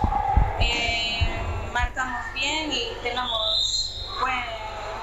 [0.60, 1.17] eh,
[1.74, 4.06] marcamos bien y tenemos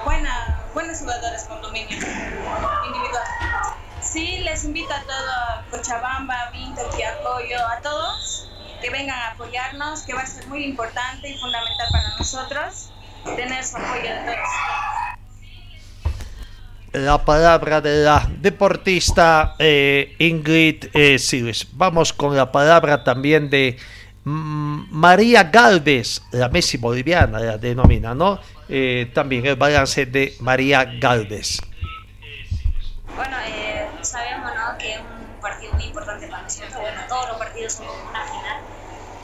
[0.04, 3.24] buena, buenos jugadores con dominio individual.
[4.00, 8.48] Sí, les invito a todo Cochabamba, Vinto, Quiacoyo, a todos
[8.80, 12.90] que vengan a apoyarnos, que va a ser muy importante y fundamental para nosotros
[13.36, 14.48] tener su apoyo de todos
[16.94, 21.18] la palabra de la deportista eh, Ingrid eh,
[21.72, 23.76] Vamos con la palabra también de
[24.24, 28.40] María Galvez, la Messi boliviana, la denomina, ¿no?
[28.68, 31.60] Eh, también el balance de María Galvez.
[33.14, 34.78] Bueno, eh, sabemos ¿no?
[34.78, 36.80] que es un partido muy importante para nosotros.
[36.80, 38.60] Bueno, todos los partidos son como una final,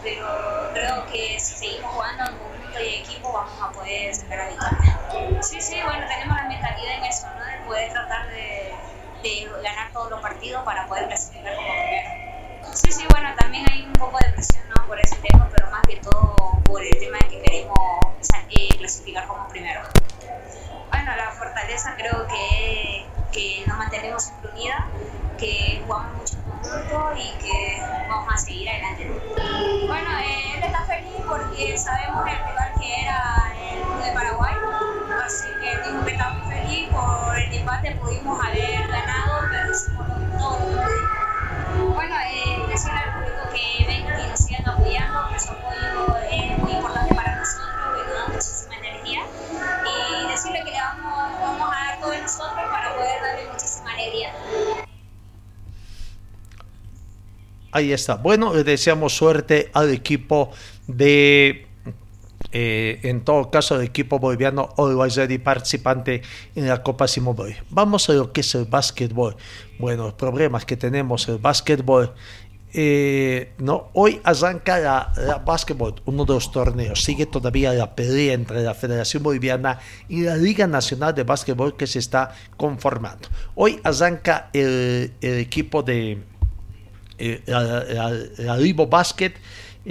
[0.03, 0.26] pero
[0.74, 5.42] creo que si seguimos jugando en conjunto y equipo vamos a poder sacar la victoria.
[5.42, 7.66] Sí, sí, bueno, tenemos la mentalidad en eso, ¿no?
[7.66, 8.74] poder tratar de,
[9.22, 12.30] de, ganar todos los partidos para poder clasificar como primero.
[12.72, 14.86] Sí, sí, bueno, también hay un poco de presión ¿no?
[14.86, 17.78] por ese tema, pero más que todo por el tema de que queremos
[18.50, 19.80] eh, clasificar como primero.
[20.90, 24.50] Bueno, la fortaleza creo que, que nos mantenemos siempre
[25.38, 29.10] que jugamos mucho conjunto y que vamos a seguir adelante.
[29.86, 34.54] Bueno, eh, él está feliz porque sabemos el rival que era el de Paraguay,
[35.24, 40.06] así que dijo que está muy feliz por el empate pudimos haber ganado, pero hicimos
[40.38, 40.58] todo
[41.95, 46.59] Bueno, eh, decirle al público que vengan y nos sigan apoyando, que su apoyo es
[46.59, 49.20] muy importante para nosotros y nos da muchísima energía.
[49.86, 54.32] Y decirle que le vamos, a dar todo de nosotros para poder darle muchísima alegría.
[57.72, 58.16] Ahí está.
[58.16, 60.51] Bueno, le deseamos suerte al equipo
[60.86, 61.69] de
[62.53, 66.22] eh, en todo caso el equipo boliviano Always Ready participante
[66.55, 67.36] en la Copa Simón.
[67.70, 69.36] Vamos a lo que es el básquetbol.
[69.78, 72.12] Bueno, los problemas que tenemos el básquetbol.
[72.72, 77.03] Eh, no, hoy arranca la, la básquetbol, uno de los torneos.
[77.03, 79.78] Sigue todavía la pelea entre la Federación Boliviana
[80.09, 83.28] y la Liga Nacional de Básquetbol que se está conformando.
[83.55, 86.22] Hoy arranca el, equipo de
[87.18, 89.34] eh, la, la, la Basket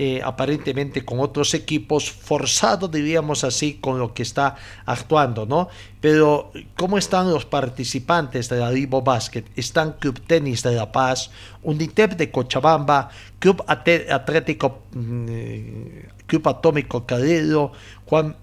[0.02, 5.68] eh, aparentemente con otros equipos, forzado diríamos así con lo que está actuando, ¿no?
[6.00, 9.44] Pero ¿cómo están los participantes de la Libo Basket?
[9.58, 11.32] Están Club Tenis de La Paz,
[11.64, 17.74] Unitep de Cochabamba, Club Atlético, mm, eh, Club Atómico Cadero,
[18.06, 18.38] Juan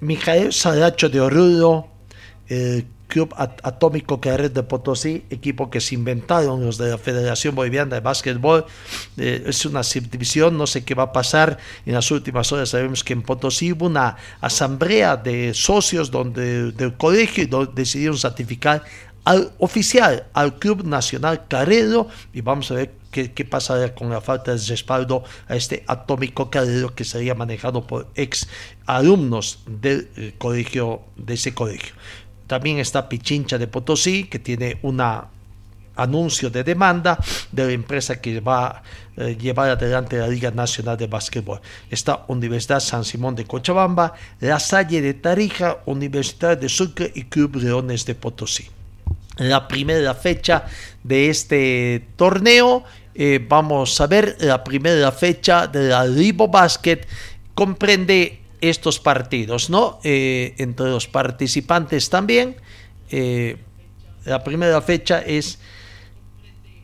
[0.00, 1.86] Mijael Saracho de Oruro,
[2.48, 2.84] eh,
[3.16, 8.00] Club Atómico Carrer de Potosí, equipo que se inventaron los de la Federación Boliviana de
[8.02, 8.66] Básquetbol.
[9.16, 11.56] Eh, es una subdivisión, no sé qué va a pasar.
[11.86, 16.92] En las últimas horas sabemos que en Potosí hubo una asamblea de socios donde, del
[16.98, 18.84] colegio donde decidieron certificar
[19.24, 24.20] al oficial, al Club Nacional Carrero, y vamos a ver qué, qué pasa con la
[24.20, 28.46] falta de respaldo a este Atómico Carrero que sería manejado por ex
[28.84, 31.94] alumnos del eh, colegio, de ese colegio.
[32.46, 35.00] También está Pichincha de Potosí, que tiene un
[35.96, 37.18] anuncio de demanda
[37.50, 38.82] de la empresa que va a
[39.16, 41.60] eh, llevar adelante la Liga Nacional de Básquetbol.
[41.90, 47.56] Está Universidad San Simón de Cochabamba, La Salle de Tarija, Universidad de Sucre y Club
[47.56, 48.66] Leones de Potosí.
[49.38, 50.64] La primera fecha
[51.02, 52.84] de este torneo,
[53.14, 57.06] eh, vamos a ver, la primera fecha de la Libo Basket
[57.54, 59.98] comprende estos partidos, ¿no?
[60.04, 62.56] Eh, entre los participantes también.
[63.10, 63.56] Eh,
[64.24, 65.58] la primera fecha es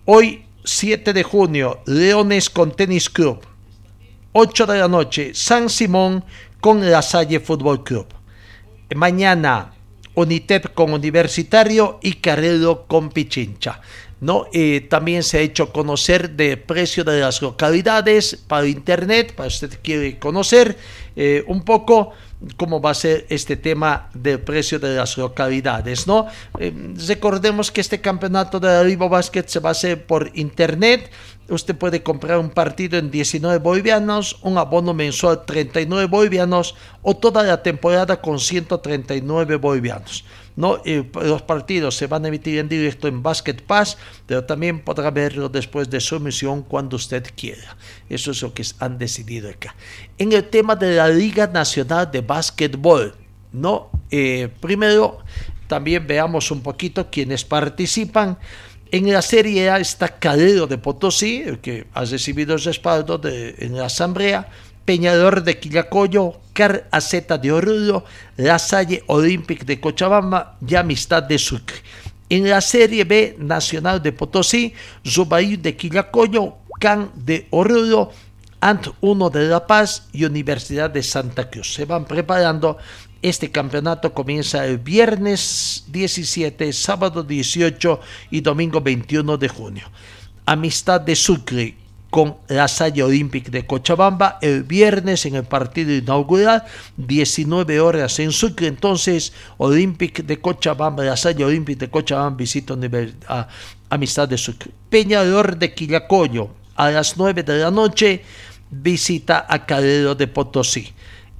[0.04, 3.40] hoy 7 de junio, Leones con Tenis Club.
[4.32, 6.24] 8 de la noche, San Simón
[6.60, 8.06] con La Salle Fútbol Club.
[8.94, 9.74] Mañana,
[10.14, 13.80] Unitep con Universitario y Carrero con Pichincha.
[14.22, 14.46] ¿No?
[14.52, 19.80] Eh, también se ha hecho conocer de precio de las localidades para internet, para usted
[19.82, 20.78] quiere conocer
[21.16, 22.12] eh, un poco
[22.56, 26.28] cómo va a ser este tema del precio de las localidades, ¿no?
[26.60, 26.72] Eh,
[27.08, 31.10] recordemos que este campeonato de la Basket se va a hacer por internet.
[31.48, 37.42] Usted puede comprar un partido en 19 bolivianos, un abono mensual 39 bolivianos o toda
[37.42, 40.24] la temporada con 139 bolivianos.
[40.56, 40.80] ¿No?
[40.84, 43.96] los partidos se van a emitir en directo en Basket Pass,
[44.26, 47.76] pero también podrá verlo después de su emisión cuando usted quiera.
[48.08, 49.74] Eso es lo que han decidido acá.
[50.18, 53.14] En el tema de la Liga Nacional de Básquetbol,
[53.52, 53.90] ¿no?
[54.10, 55.18] Eh, primero,
[55.66, 58.38] también veamos un poquito quienes participan.
[58.90, 63.74] En la Serie A está Calero de Potosí, que ha recibido el respaldo de, en
[63.76, 64.50] la Asamblea,
[64.84, 68.04] Peñador de Quillacoyo, Car Aceta de Oruro,
[68.36, 71.76] La Salle Olympic de Cochabamba y Amistad de Sucre.
[72.28, 74.74] En la Serie B Nacional de Potosí,
[75.06, 78.10] Zubaí de Quillacoyo, Can de Oruro,
[78.60, 81.74] Ant 1 de La Paz y Universidad de Santa Cruz.
[81.74, 82.78] Se van preparando.
[83.20, 88.00] Este campeonato comienza el viernes 17, sábado 18
[88.32, 89.84] y domingo 21 de junio.
[90.44, 91.76] Amistad de Sucre
[92.12, 96.62] con la Salle Olympic de Cochabamba el viernes en el partido inaugural,
[96.98, 98.66] 19 horas en Sucre.
[98.66, 102.76] Entonces, Olympic de Cochabamba, la Salle Olympic de Cochabamba visita
[103.28, 103.48] a
[103.88, 104.70] Amistad de Sucre.
[104.90, 108.22] Peñador de Quillacoyo, a las 9 de la noche,
[108.70, 110.92] visita a Calero de Potosí.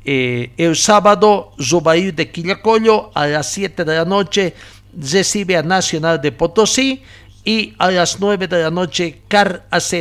[0.07, 4.55] Eh, el sábado, Zubair de Quillacoyo, a las 7 de la noche,
[4.99, 7.03] recibe a Nacional de Potosí
[7.45, 9.95] y a las 9 de la noche Car AZ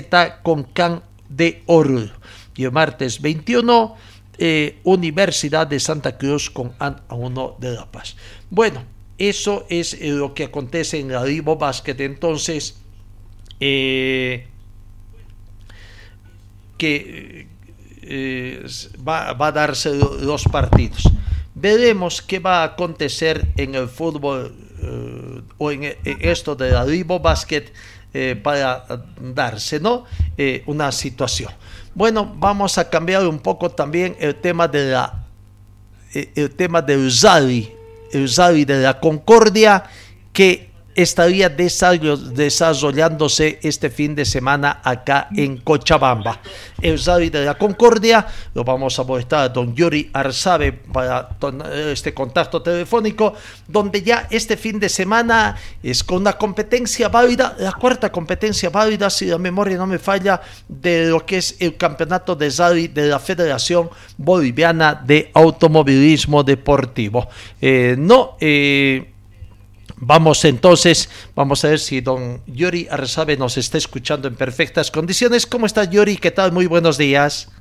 [0.44, 2.12] con Can de Oruro.
[2.56, 3.96] Y el martes 21
[4.44, 8.16] eh, Universidad de Santa Cruz con AN 1 de La Paz.
[8.50, 8.84] Bueno,
[9.20, 11.96] eso es eh, lo que acontece en la Vivo Basket.
[12.00, 12.80] Entonces,
[13.60, 14.48] eh,
[16.78, 17.48] que
[19.08, 21.04] va, va, a darse los partidos.
[21.54, 24.56] Veremos qué va a acontecer en el fútbol
[25.58, 27.66] o en, esto de la Libo Basket
[28.14, 28.86] eh, para
[29.20, 30.06] darse ¿no?
[30.38, 31.52] Eh, una situación.
[31.94, 35.18] Bueno, vamos a cambiar un poco también el tema de la
[36.14, 37.74] el tema Zali,
[38.12, 39.86] el Zali de la Concordia,
[40.34, 46.40] que estaría desarrollándose este fin de semana acá en Cochabamba.
[46.82, 51.30] El Zali de la Concordia, lo vamos a mostrar a don Yuri Arzabe para
[51.92, 53.34] este contacto telefónico,
[53.68, 59.10] donde ya este fin de semana es con una competencia válida, la cuarta competencia válida,
[59.10, 63.08] si la memoria no me falla, de lo que es el campeonato de Zali de
[63.08, 67.28] la Federación Boliviana de Automovilismo Deportivo.
[67.62, 69.11] Eh, no, eh,
[70.04, 75.46] Vamos entonces, vamos a ver si don Yuri Arzabe nos está escuchando en perfectas condiciones.
[75.46, 76.18] ¿Cómo está Yuri?
[76.18, 76.52] ¿Qué tal?
[76.52, 77.52] Muy buenos días.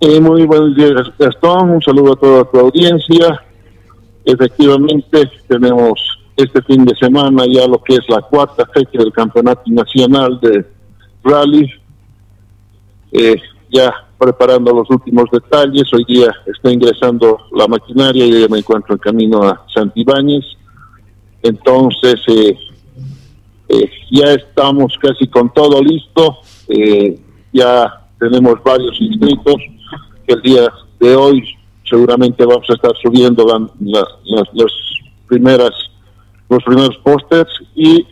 [0.00, 1.70] Eh, muy buenos días, Gastón.
[1.70, 3.44] Un saludo a toda tu audiencia.
[4.24, 6.00] Efectivamente, tenemos
[6.36, 10.66] este fin de semana ya lo que es la cuarta fecha del Campeonato Nacional de
[11.22, 11.70] Rally.
[13.12, 15.84] Eh, ya preparando los últimos detalles.
[15.94, 20.57] Hoy día está ingresando la maquinaria y yo me encuentro en camino a Santibáñez
[21.42, 22.58] entonces, eh,
[23.68, 26.38] eh, ya estamos casi con todo listo.
[26.68, 27.18] Eh,
[27.52, 29.56] ya tenemos varios inscritos
[30.26, 30.68] el día
[31.00, 31.42] de hoy
[31.88, 33.46] seguramente vamos a estar subiendo
[33.80, 34.04] las,
[35.26, 35.70] primeras
[36.50, 38.04] los primeros pósters y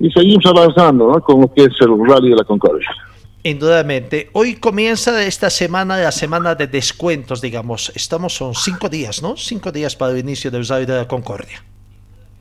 [0.00, 2.88] y seguimos avanzando con lo que es el rally de la Concordia.
[3.48, 4.28] Indudablemente.
[4.34, 7.90] Hoy comienza esta semana, la semana de descuentos, digamos.
[7.94, 9.36] Estamos, son cinco días, ¿no?
[9.38, 11.64] Cinco días para el inicio del Rally de la Concordia.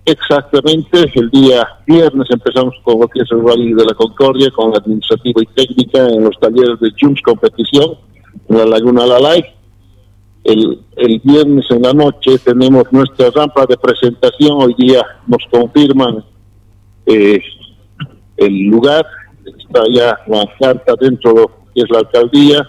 [0.03, 5.41] Exactamente, el día viernes empezamos con lo que es el de la Concordia, con administrativa
[5.41, 7.97] y técnica en los talleres de Jumps Competición,
[8.49, 9.45] en la Laguna Lalay.
[10.43, 16.23] El, el viernes en la noche tenemos nuestra rampa de presentación, hoy día nos confirman
[17.05, 17.41] eh,
[18.37, 19.05] el lugar
[19.57, 22.67] está ya la carta dentro de que es la alcaldía.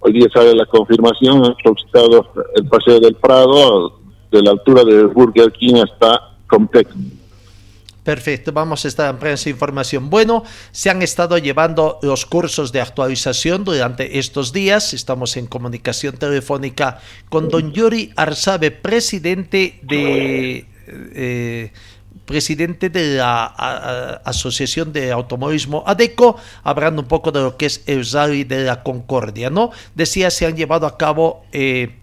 [0.00, 3.98] Hoy día sale la confirmación, han solicitado el paseo del Prado,
[4.30, 6.94] de la altura de Burger King hasta completo.
[8.06, 10.08] Perfecto, vamos a estar en prensa información.
[10.10, 14.94] Bueno, se han estado llevando los cursos de actualización durante estos días.
[14.94, 20.66] Estamos en comunicación telefónica con don Yuri Arzabe, presidente de...
[20.88, 21.72] Eh,
[22.26, 23.46] presidente de la
[24.24, 28.04] Asociación de Automovilismo ADECO, hablando un poco de lo que es el
[28.48, 29.70] de la Concordia, ¿no?
[29.94, 31.44] Decía, se han llevado a cabo...
[31.52, 32.00] Eh,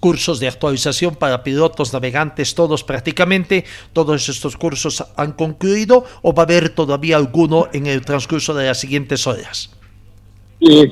[0.00, 6.44] cursos de actualización para pilotos, navegantes, todos prácticamente, todos estos cursos han concluido o va
[6.44, 9.70] a haber todavía alguno en el transcurso de las siguientes horas?
[10.60, 10.90] Eh,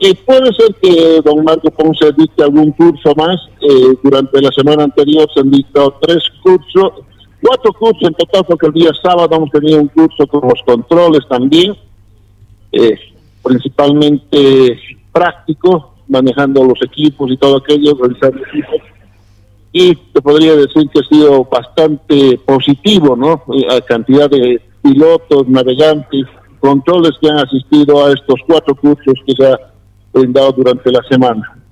[0.00, 3.38] eh, puede ser que don Marco Ponce dicte algún curso más.
[3.60, 7.04] Eh, durante la semana anterior se han dictado tres cursos,
[7.44, 11.28] cuatro cursos en total, porque el día sábado hemos tenido un curso con los controles
[11.28, 11.76] también,
[12.72, 12.98] eh,
[13.42, 14.78] principalmente
[15.12, 18.76] práctico, manejando los equipos y todo aquello, realizar equipos.
[19.72, 23.42] Y te podría decir que ha sido bastante positivo, ¿no?
[23.48, 26.26] La cantidad de pilotos, navegantes,
[26.60, 29.58] controles que han asistido a estos cuatro cursos que se ha
[30.12, 31.63] brindado durante la semana.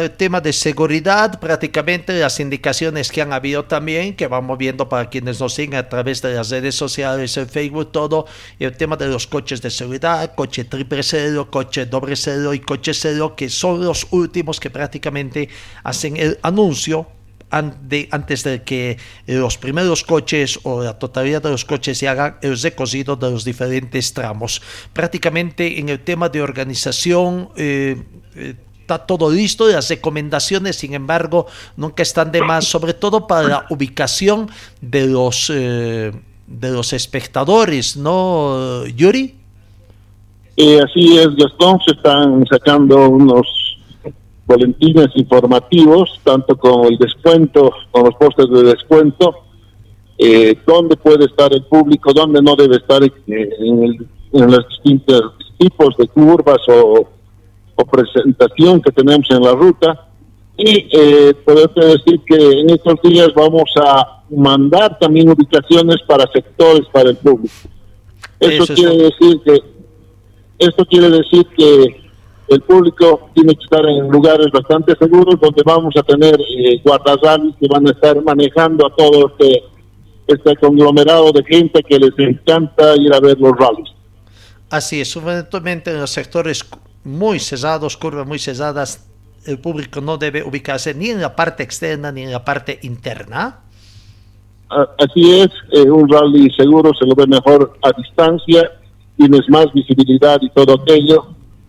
[0.00, 5.08] El tema de seguridad, prácticamente las indicaciones que han habido también, que vamos viendo para
[5.08, 8.26] quienes nos siguen a través de las redes sociales, en Facebook, todo,
[8.58, 12.94] el tema de los coches de seguridad, coche triple cero, coche doble cero y coche
[12.94, 15.48] cero, que son los últimos que prácticamente
[15.84, 17.06] hacen el anuncio
[17.50, 22.58] antes de que los primeros coches o la totalidad de los coches se hagan el
[22.58, 24.62] recocido de los diferentes tramos.
[24.94, 28.02] Prácticamente en el tema de organización, eh,
[28.34, 33.48] eh, está todo listo, las recomendaciones, sin embargo, nunca están de más, sobre todo para
[33.48, 36.12] la ubicación de los, eh,
[36.46, 39.36] de los espectadores, ¿no, Yuri?
[40.84, 43.46] Así es, Gastón, se están sacando unos
[44.46, 49.44] boletines informativos, tanto con el descuento, con los postes de descuento,
[50.18, 54.68] eh, dónde puede estar el público, dónde no debe estar eh, en, el, en los
[54.68, 57.08] distintos tipos de curvas o
[57.76, 60.08] o presentación que tenemos en la ruta.
[60.56, 61.34] Y eh,
[61.74, 67.54] decir que en estos días vamos a mandar también ubicaciones para sectores para el público.
[68.38, 69.58] Eso, quiere decir que
[70.58, 72.02] esto quiere decir que
[72.48, 77.68] el público tiene que estar en lugares bastante seguros donde vamos a tener eh, que
[77.68, 79.62] van a estar manejando a todo este,
[80.26, 83.90] este conglomerado de gente que les encanta ir a ver los rallies.
[84.70, 86.64] Así es, fundamentalmente en los sectores
[87.04, 89.06] muy cesados, curvas muy cesadas,
[89.46, 93.60] el público no debe ubicarse ni en la parte externa ni en la parte interna.
[94.68, 98.70] Así es, eh, un rally seguro se lo ve mejor a distancia,
[99.16, 101.26] tienes más visibilidad y todo aquello.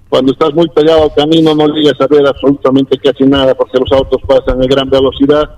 [0.08, 3.92] Cuando estás muy pegado al camino no llegas a ver absolutamente casi nada porque los
[3.92, 5.58] autos pasan a gran velocidad.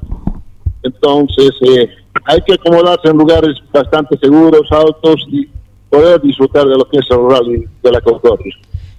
[0.82, 1.89] Entonces eh,
[2.23, 5.47] hay que acomodarse en lugares bastante seguros, altos y
[5.89, 8.55] poder disfrutar de lo que es el rally de la Concordia.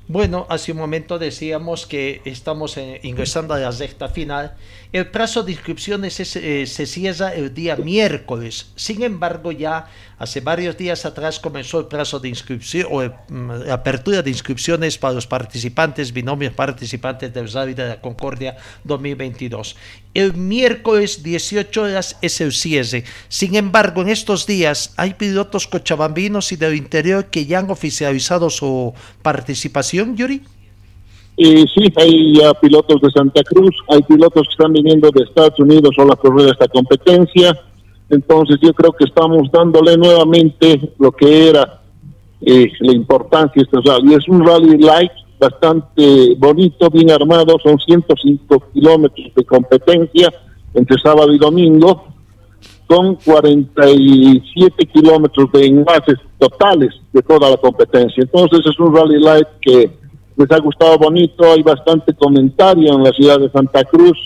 [0.08, 4.54] Bueno, hace un momento decíamos que estamos eh, ingresando a la recta final.
[4.96, 8.68] El plazo de inscripciones eh, se cierra el día miércoles.
[8.76, 9.88] Sin embargo, ya
[10.18, 15.12] hace varios días atrás comenzó el plazo de inscripción o mm, apertura de inscripciones para
[15.12, 19.76] los participantes, binomios participantes del Rally de la Concordia 2022.
[20.14, 23.04] El miércoles 18 horas es el cierre.
[23.28, 28.48] Sin embargo, en estos días hay pilotos cochabambinos y del interior que ya han oficializado
[28.48, 30.55] su participación, Yuri.
[31.36, 35.94] Y sí, hay pilotos de Santa Cruz, hay pilotos que están viniendo de Estados Unidos
[35.98, 37.58] o la correr esta competencia.
[38.08, 41.82] Entonces yo creo que estamos dándole nuevamente lo que era
[42.40, 44.14] eh, la importancia de este rally.
[44.14, 50.32] Es un rally light, bastante bonito, bien armado, son 105 kilómetros de competencia
[50.72, 52.04] entre sábado y domingo,
[52.86, 58.22] con 47 kilómetros de enlaces totales de toda la competencia.
[58.22, 59.90] Entonces es un rally light que
[60.36, 64.18] les ha gustado bonito, hay bastante comentario en la ciudad de Santa Cruz,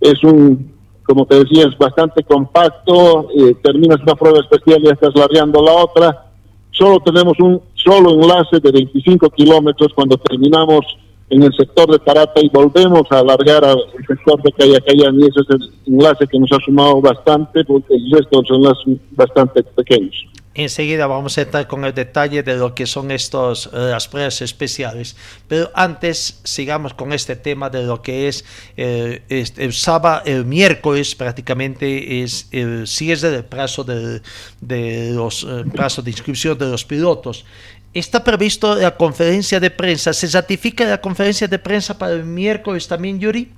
[0.00, 0.74] es un,
[1.04, 5.72] como te decía, es bastante compacto, eh, terminas una prueba especial y estás largando la
[5.72, 6.32] otra,
[6.70, 10.84] solo tenemos un solo enlace de 25 kilómetros cuando terminamos
[11.28, 15.40] en el sector de Tarata y volvemos a alargar al sector de Cayacayán y ese
[15.40, 20.26] es el enlace que nos ha sumado bastante porque el resto son enlaces bastante pequeños.
[20.58, 24.40] Enseguida vamos a entrar con el detalle de lo que son estos eh, las pruebas
[24.40, 25.14] especiales.
[25.48, 28.42] Pero antes sigamos con este tema de lo que es
[28.78, 34.22] eh, el sábado, el miércoles prácticamente es el cierre del plazo de,
[34.62, 35.64] de los eh,
[36.02, 37.44] de inscripción de los pilotos.
[37.92, 40.14] Está previsto la conferencia de prensa.
[40.14, 43.50] ¿Se ratifica la conferencia de prensa para el miércoles también, Yuri?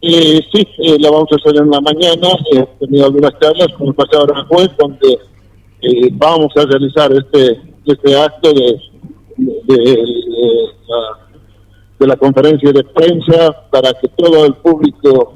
[0.00, 0.66] sí,
[0.98, 2.28] la vamos a hacer en la mañana.
[2.52, 5.18] He tenido algunas charlas con el pasado juez donde
[5.82, 8.80] eh, vamos a realizar este este acto de,
[11.98, 15.34] de, la, conferencia de prensa para que todo el público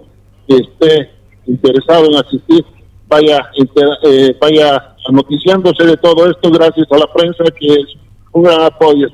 [0.49, 1.11] que esté
[1.47, 2.65] interesado en asistir
[3.09, 7.87] vaya, enter- eh, vaya noticiándose de todo esto gracias a la prensa que es
[8.33, 9.07] un gran apoyo.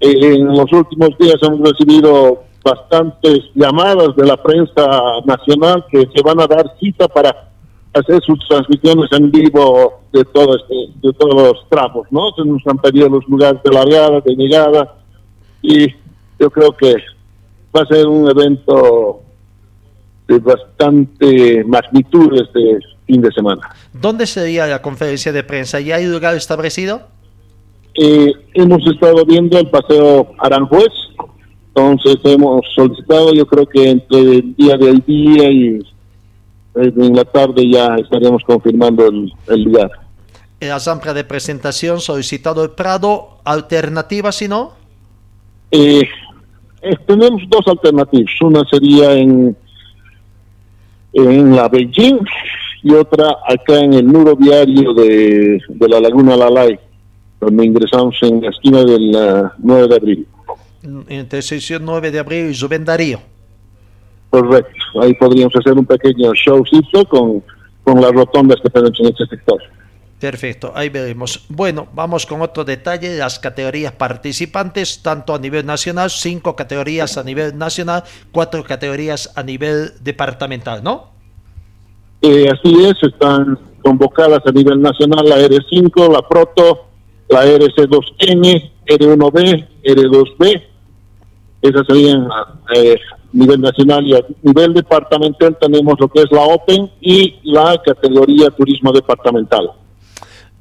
[0.00, 6.40] En los últimos días hemos recibido bastantes llamadas de la prensa nacional que se van
[6.40, 7.49] a dar cita para
[7.92, 12.30] hacer sus transmisiones en vivo de todo este, de todos los tramos, ¿no?
[12.32, 14.96] Se nos han pedido los lugares de largada, de llegada
[15.62, 15.88] y
[16.38, 16.94] yo creo que
[17.76, 19.20] va a ser un evento
[20.28, 23.60] de bastante magnitud este fin de semana.
[23.92, 25.80] ¿Dónde sería la conferencia de prensa?
[25.80, 27.02] ¿Ya hay lugar establecido?
[27.94, 30.92] Eh, hemos estado viendo el paseo Aranjuez,
[31.68, 35.80] entonces hemos solicitado, yo creo que entre el día del día y
[36.74, 39.90] en la tarde ya estaríamos confirmando el, el lugar.
[40.60, 44.72] La zampra de presentación solicitado el Prado, alternativa si no.
[45.70, 46.02] Eh,
[46.82, 49.56] eh, tenemos dos alternativas, una sería en,
[51.12, 52.18] en la Beijing
[52.82, 56.78] y otra acá en el muro viario de, de la Laguna Lalay,
[57.40, 60.26] donde ingresamos en la esquina del ah, 9 de abril.
[61.08, 63.20] Entre sesión 9 de abril y Darío.
[64.30, 67.42] Correcto, ahí podríamos hacer un pequeño showcito con,
[67.82, 69.60] con las rotondas que tenemos en este sector.
[70.20, 71.46] Perfecto, ahí veremos.
[71.48, 77.24] Bueno, vamos con otro detalle, las categorías participantes, tanto a nivel nacional, cinco categorías a
[77.24, 81.10] nivel nacional, cuatro categorías a nivel departamental, ¿no?
[82.20, 86.90] Eh, así es, están convocadas a nivel nacional la R5, la Proto,
[87.30, 90.62] la RC2N, R1B, R2B.
[91.62, 92.28] Esas serían
[92.74, 92.98] eh,
[93.32, 98.50] nivel nacional y a nivel departamental tenemos lo que es la Open y la categoría
[98.50, 99.70] Turismo Departamental.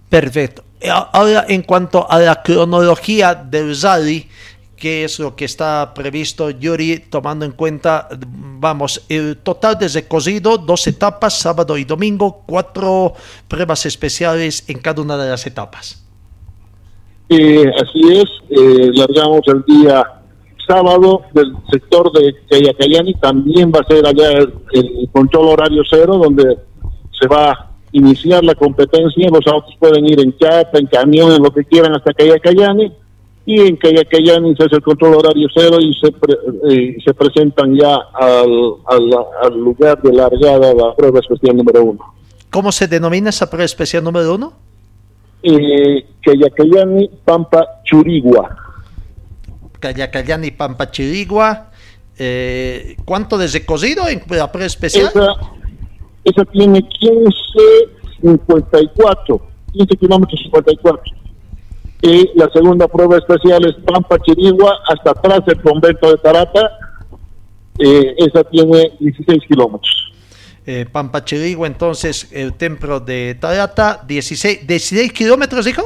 [0.10, 0.64] Perfecto.
[0.80, 4.28] Eh, Ahora, en cuanto a la cronología del rally,
[4.76, 8.08] ¿qué es lo que está previsto, Yuri, tomando en cuenta,
[8.60, 13.14] vamos, el total de recorrido, dos etapas, sábado y domingo, cuatro
[13.48, 16.04] pruebas especiales en cada una de las etapas?
[17.28, 20.19] Eh, así es, eh, largamos el día
[20.70, 26.20] sábado del sector de Cayacayani, también va a ser allá el, el control horario cero,
[26.24, 26.58] donde
[27.20, 31.42] se va a iniciar la competencia, los autos pueden ir en chapa, en camión, en
[31.42, 32.92] lo que quieran hasta Cayacayani,
[33.46, 36.38] y en Cayacayani se hace el control horario cero y se, pre-
[36.70, 38.52] eh, se presentan ya al,
[38.86, 39.10] al,
[39.42, 42.00] al lugar de largada la prueba especial número uno.
[42.52, 44.54] ¿Cómo se denomina esa prueba especial número uno?
[45.42, 48.56] Eh, Cayacayani, Pampa, Churigua.
[49.80, 51.72] Cayacayani, Pampa, Chirigua.
[52.18, 55.08] Eh, ¿Cuánto de recorrido en la prueba especial?
[55.08, 55.36] Esa,
[56.24, 56.80] esa tiene
[58.22, 59.42] 15.54,
[59.74, 61.14] 15 kilómetros 54.
[62.02, 66.72] Y la segunda prueba especial es Pampa Chirigua, hasta atrás del convento de Tarata.
[67.78, 70.12] Eh, esa tiene 16 kilómetros.
[70.66, 75.84] Eh, Pampa Chirigua, entonces el templo de Tarata, 16, 16 kilómetros, dijo.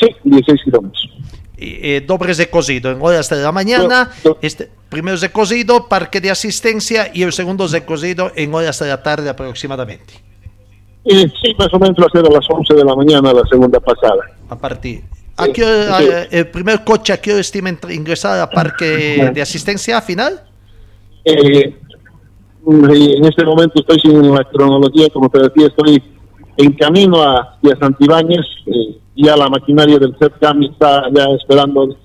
[0.00, 1.10] Sí, 16 kilómetros.
[1.56, 4.10] Eh, doble recorrido en horas de la mañana,
[4.42, 9.28] este primero recorrido, parque de asistencia y el segundo recorrido en horas de la tarde
[9.28, 10.14] aproximadamente.
[11.04, 14.32] Eh, sí, más o menos a las 11 de la mañana la segunda pasada.
[14.48, 15.04] A partir.
[15.36, 16.04] ¿A qué hora, sí.
[16.04, 20.42] eh, el primer coche a qué hora estima ingresar al parque de asistencia final?
[21.24, 21.74] Eh,
[22.66, 26.02] en este momento estoy sin la cronología, como te decía, estoy
[26.56, 28.46] en camino hacia Santibáñez.
[28.66, 31.96] Eh, ya la maquinaria del CEPCAM está ya esperando,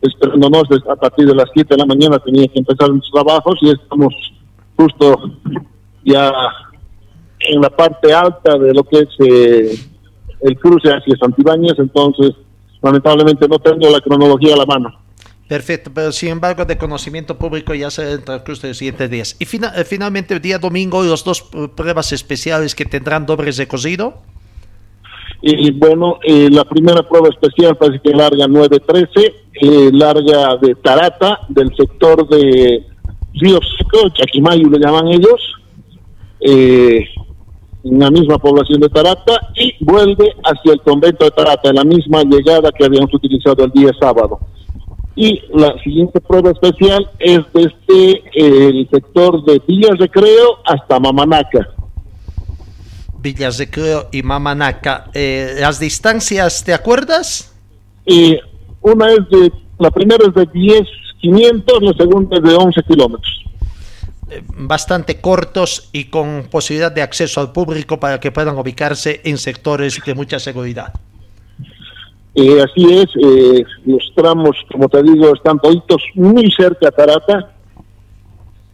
[0.00, 2.18] esperándonos a partir de las 7 de la mañana.
[2.18, 4.14] Tenía que empezar los trabajos y estamos
[4.76, 5.16] justo
[6.04, 6.32] ya
[7.40, 9.78] en la parte alta de lo que es eh,
[10.40, 11.78] el cruce hacia Santibáñez.
[11.78, 12.32] Entonces,
[12.80, 15.02] lamentablemente no tengo la cronología a la mano.
[15.48, 19.36] Perfecto, pero sin embargo de conocimiento público ya será en el de los siguientes días.
[19.38, 24.22] Y eh, finalmente el día domingo los dos eh, pruebas especiales que tendrán doble recorrido.
[25.44, 31.40] Y bueno, eh, la primera prueba especial parece que larga 9.13, eh, larga de Tarata,
[31.48, 32.86] del sector de
[33.34, 35.54] Río Seco, Chaquimayo le llaman ellos,
[36.40, 37.04] eh,
[37.82, 41.84] en la misma población de Tarata, y vuelve hacia el convento de Tarata, en la
[41.84, 44.38] misma llegada que habíamos utilizado el día sábado.
[45.16, 51.68] Y la siguiente prueba especial es desde eh, el sector de Villas Recreo hasta Mamanaca.
[53.22, 55.10] Villas de Creo y Mamanaca.
[55.14, 57.54] Eh, las distancias, ¿te acuerdas?
[58.04, 58.38] Y
[58.80, 60.82] una es de, la primera es de 10,
[61.20, 63.44] 500, la segunda es de 11 kilómetros.
[64.30, 69.38] Eh, Bastante cortos y con posibilidad de acceso al público para que puedan ubicarse en
[69.38, 70.92] sectores de mucha seguridad.
[72.34, 77.51] Eh, así es, eh, los tramos, como te digo, están toditos muy cerca a Tarata.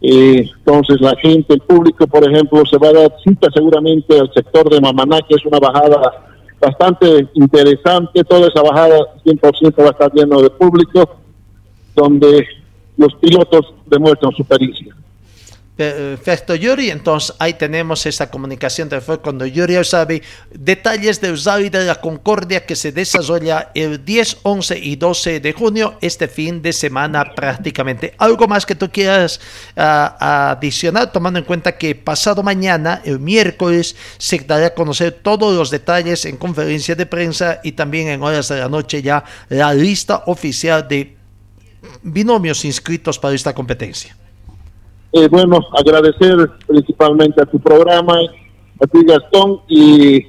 [0.01, 4.31] Eh, entonces la gente, el público, por ejemplo, se va a dar cita seguramente al
[4.33, 6.25] sector de Mamaná, que es una bajada
[6.59, 8.23] bastante interesante.
[8.23, 11.17] Toda esa bajada 100% va a estar lleno de público,
[11.95, 12.47] donde
[12.97, 14.95] los pilotos demuestran su pericia.
[15.79, 16.89] Perfecto, Yuri.
[16.89, 20.21] Entonces ahí tenemos esa comunicación fue cuando Yuri sabe
[20.51, 25.53] detalles de Usabi de la Concordia que se desarrolla el 10, 11 y 12 de
[25.53, 28.13] junio, este fin de semana prácticamente.
[28.17, 29.39] ¿Algo más que tú quieras
[29.77, 35.55] uh, adicionar, tomando en cuenta que pasado mañana, el miércoles, se dará a conocer todos
[35.55, 39.73] los detalles en conferencia de prensa y también en horas de la noche ya la
[39.73, 41.15] lista oficial de
[42.03, 44.17] binomios inscritos para esta competencia?
[45.11, 48.15] Eh, bueno, agradecer principalmente a tu programa,
[48.79, 50.23] a ti Gastón, y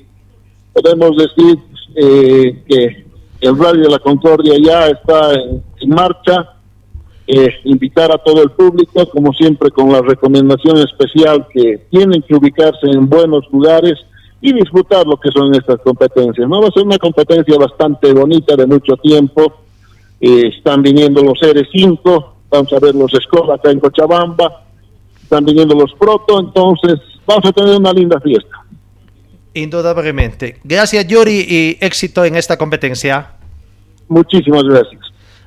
[0.73, 1.59] podemos decir
[1.97, 3.05] eh, que
[3.43, 6.55] el Radio de la Concordia ya está en, marcha.
[7.33, 12.35] Eh, invitar a todo el público, como siempre, con la recomendación especial que tienen que
[12.35, 13.95] ubicarse en buenos lugares
[14.41, 16.49] y disfrutar lo que son estas competencias.
[16.49, 19.61] No va a ser una competencia bastante bonita de mucho tiempo.
[20.19, 24.65] están viniendo los R5, vamos a ver los Escola acá en Cochabamba,
[25.31, 28.65] están viniendo los proto, entonces vamos a tener una linda fiesta.
[29.55, 30.59] Indudablemente.
[30.65, 33.35] Gracias Yuri y éxito en esta competencia.
[34.09, 35.01] Muchísimas gracias.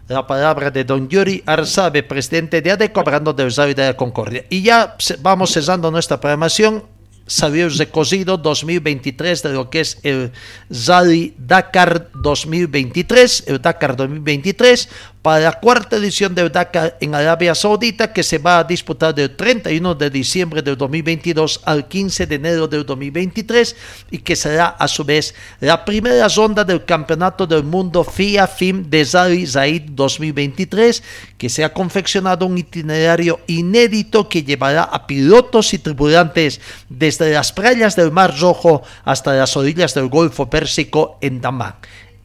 [0.08, 4.46] La palabra de don Yuri Arzabe, presidente de ADECO, hablando de Rosario de la Concordia.
[4.50, 6.84] Y ya vamos cesando nuestra programación.
[7.26, 10.32] Sabios de Cocido 2023 de lo que es el
[10.74, 14.90] Zali Dakar 2023, el Dakar 2023,
[15.24, 19.34] para la cuarta edición del Dakar en Arabia Saudita que se va a disputar del
[19.38, 23.76] 31 de diciembre del 2022 al 15 de enero del 2023
[24.12, 28.90] y que será a su vez la primera ronda del Campeonato del Mundo FIA FIM
[28.90, 31.02] de Zali Zaid 2023
[31.38, 36.60] que se ha confeccionado un itinerario inédito que llevará a pilotos y tripulantes
[36.90, 41.76] desde las playas del Mar Rojo hasta las orillas del Golfo Pérsico en Dammam.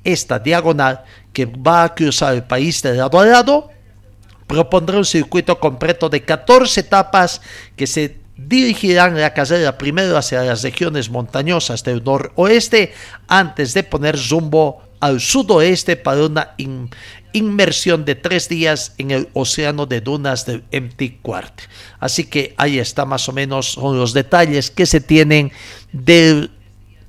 [0.09, 1.04] Esta diagonal
[1.34, 3.68] que va a cruzar el país de lado a lado,
[4.46, 7.42] propondrá un circuito completo de 14 etapas
[7.76, 12.94] que se dirigirán la carrera primero hacia las regiones montañosas del noroeste
[13.26, 16.54] antes de poner rumbo al sudoeste para una
[17.32, 21.61] inmersión de tres días en el océano de dunas del Empty Quart.
[22.00, 25.52] Así que ahí está más o menos son los detalles que se tienen
[25.92, 26.50] del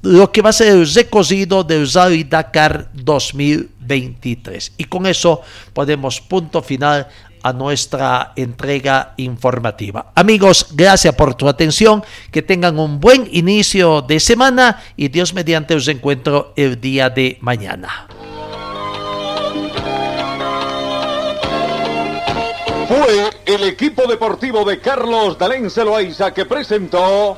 [0.02, 4.74] lo que va a ser el recocido del Rally Dakar 2023.
[4.78, 5.42] Y con eso
[5.74, 7.08] ponemos punto final
[7.42, 10.12] a nuestra entrega informativa.
[10.16, 15.76] Amigos, gracias por tu atención, que tengan un buen inicio de semana y Dios mediante
[15.76, 18.08] os encuentro el día de mañana.
[22.88, 27.38] Fue el equipo deportivo de Carlos Dalén Celoaiza que presentó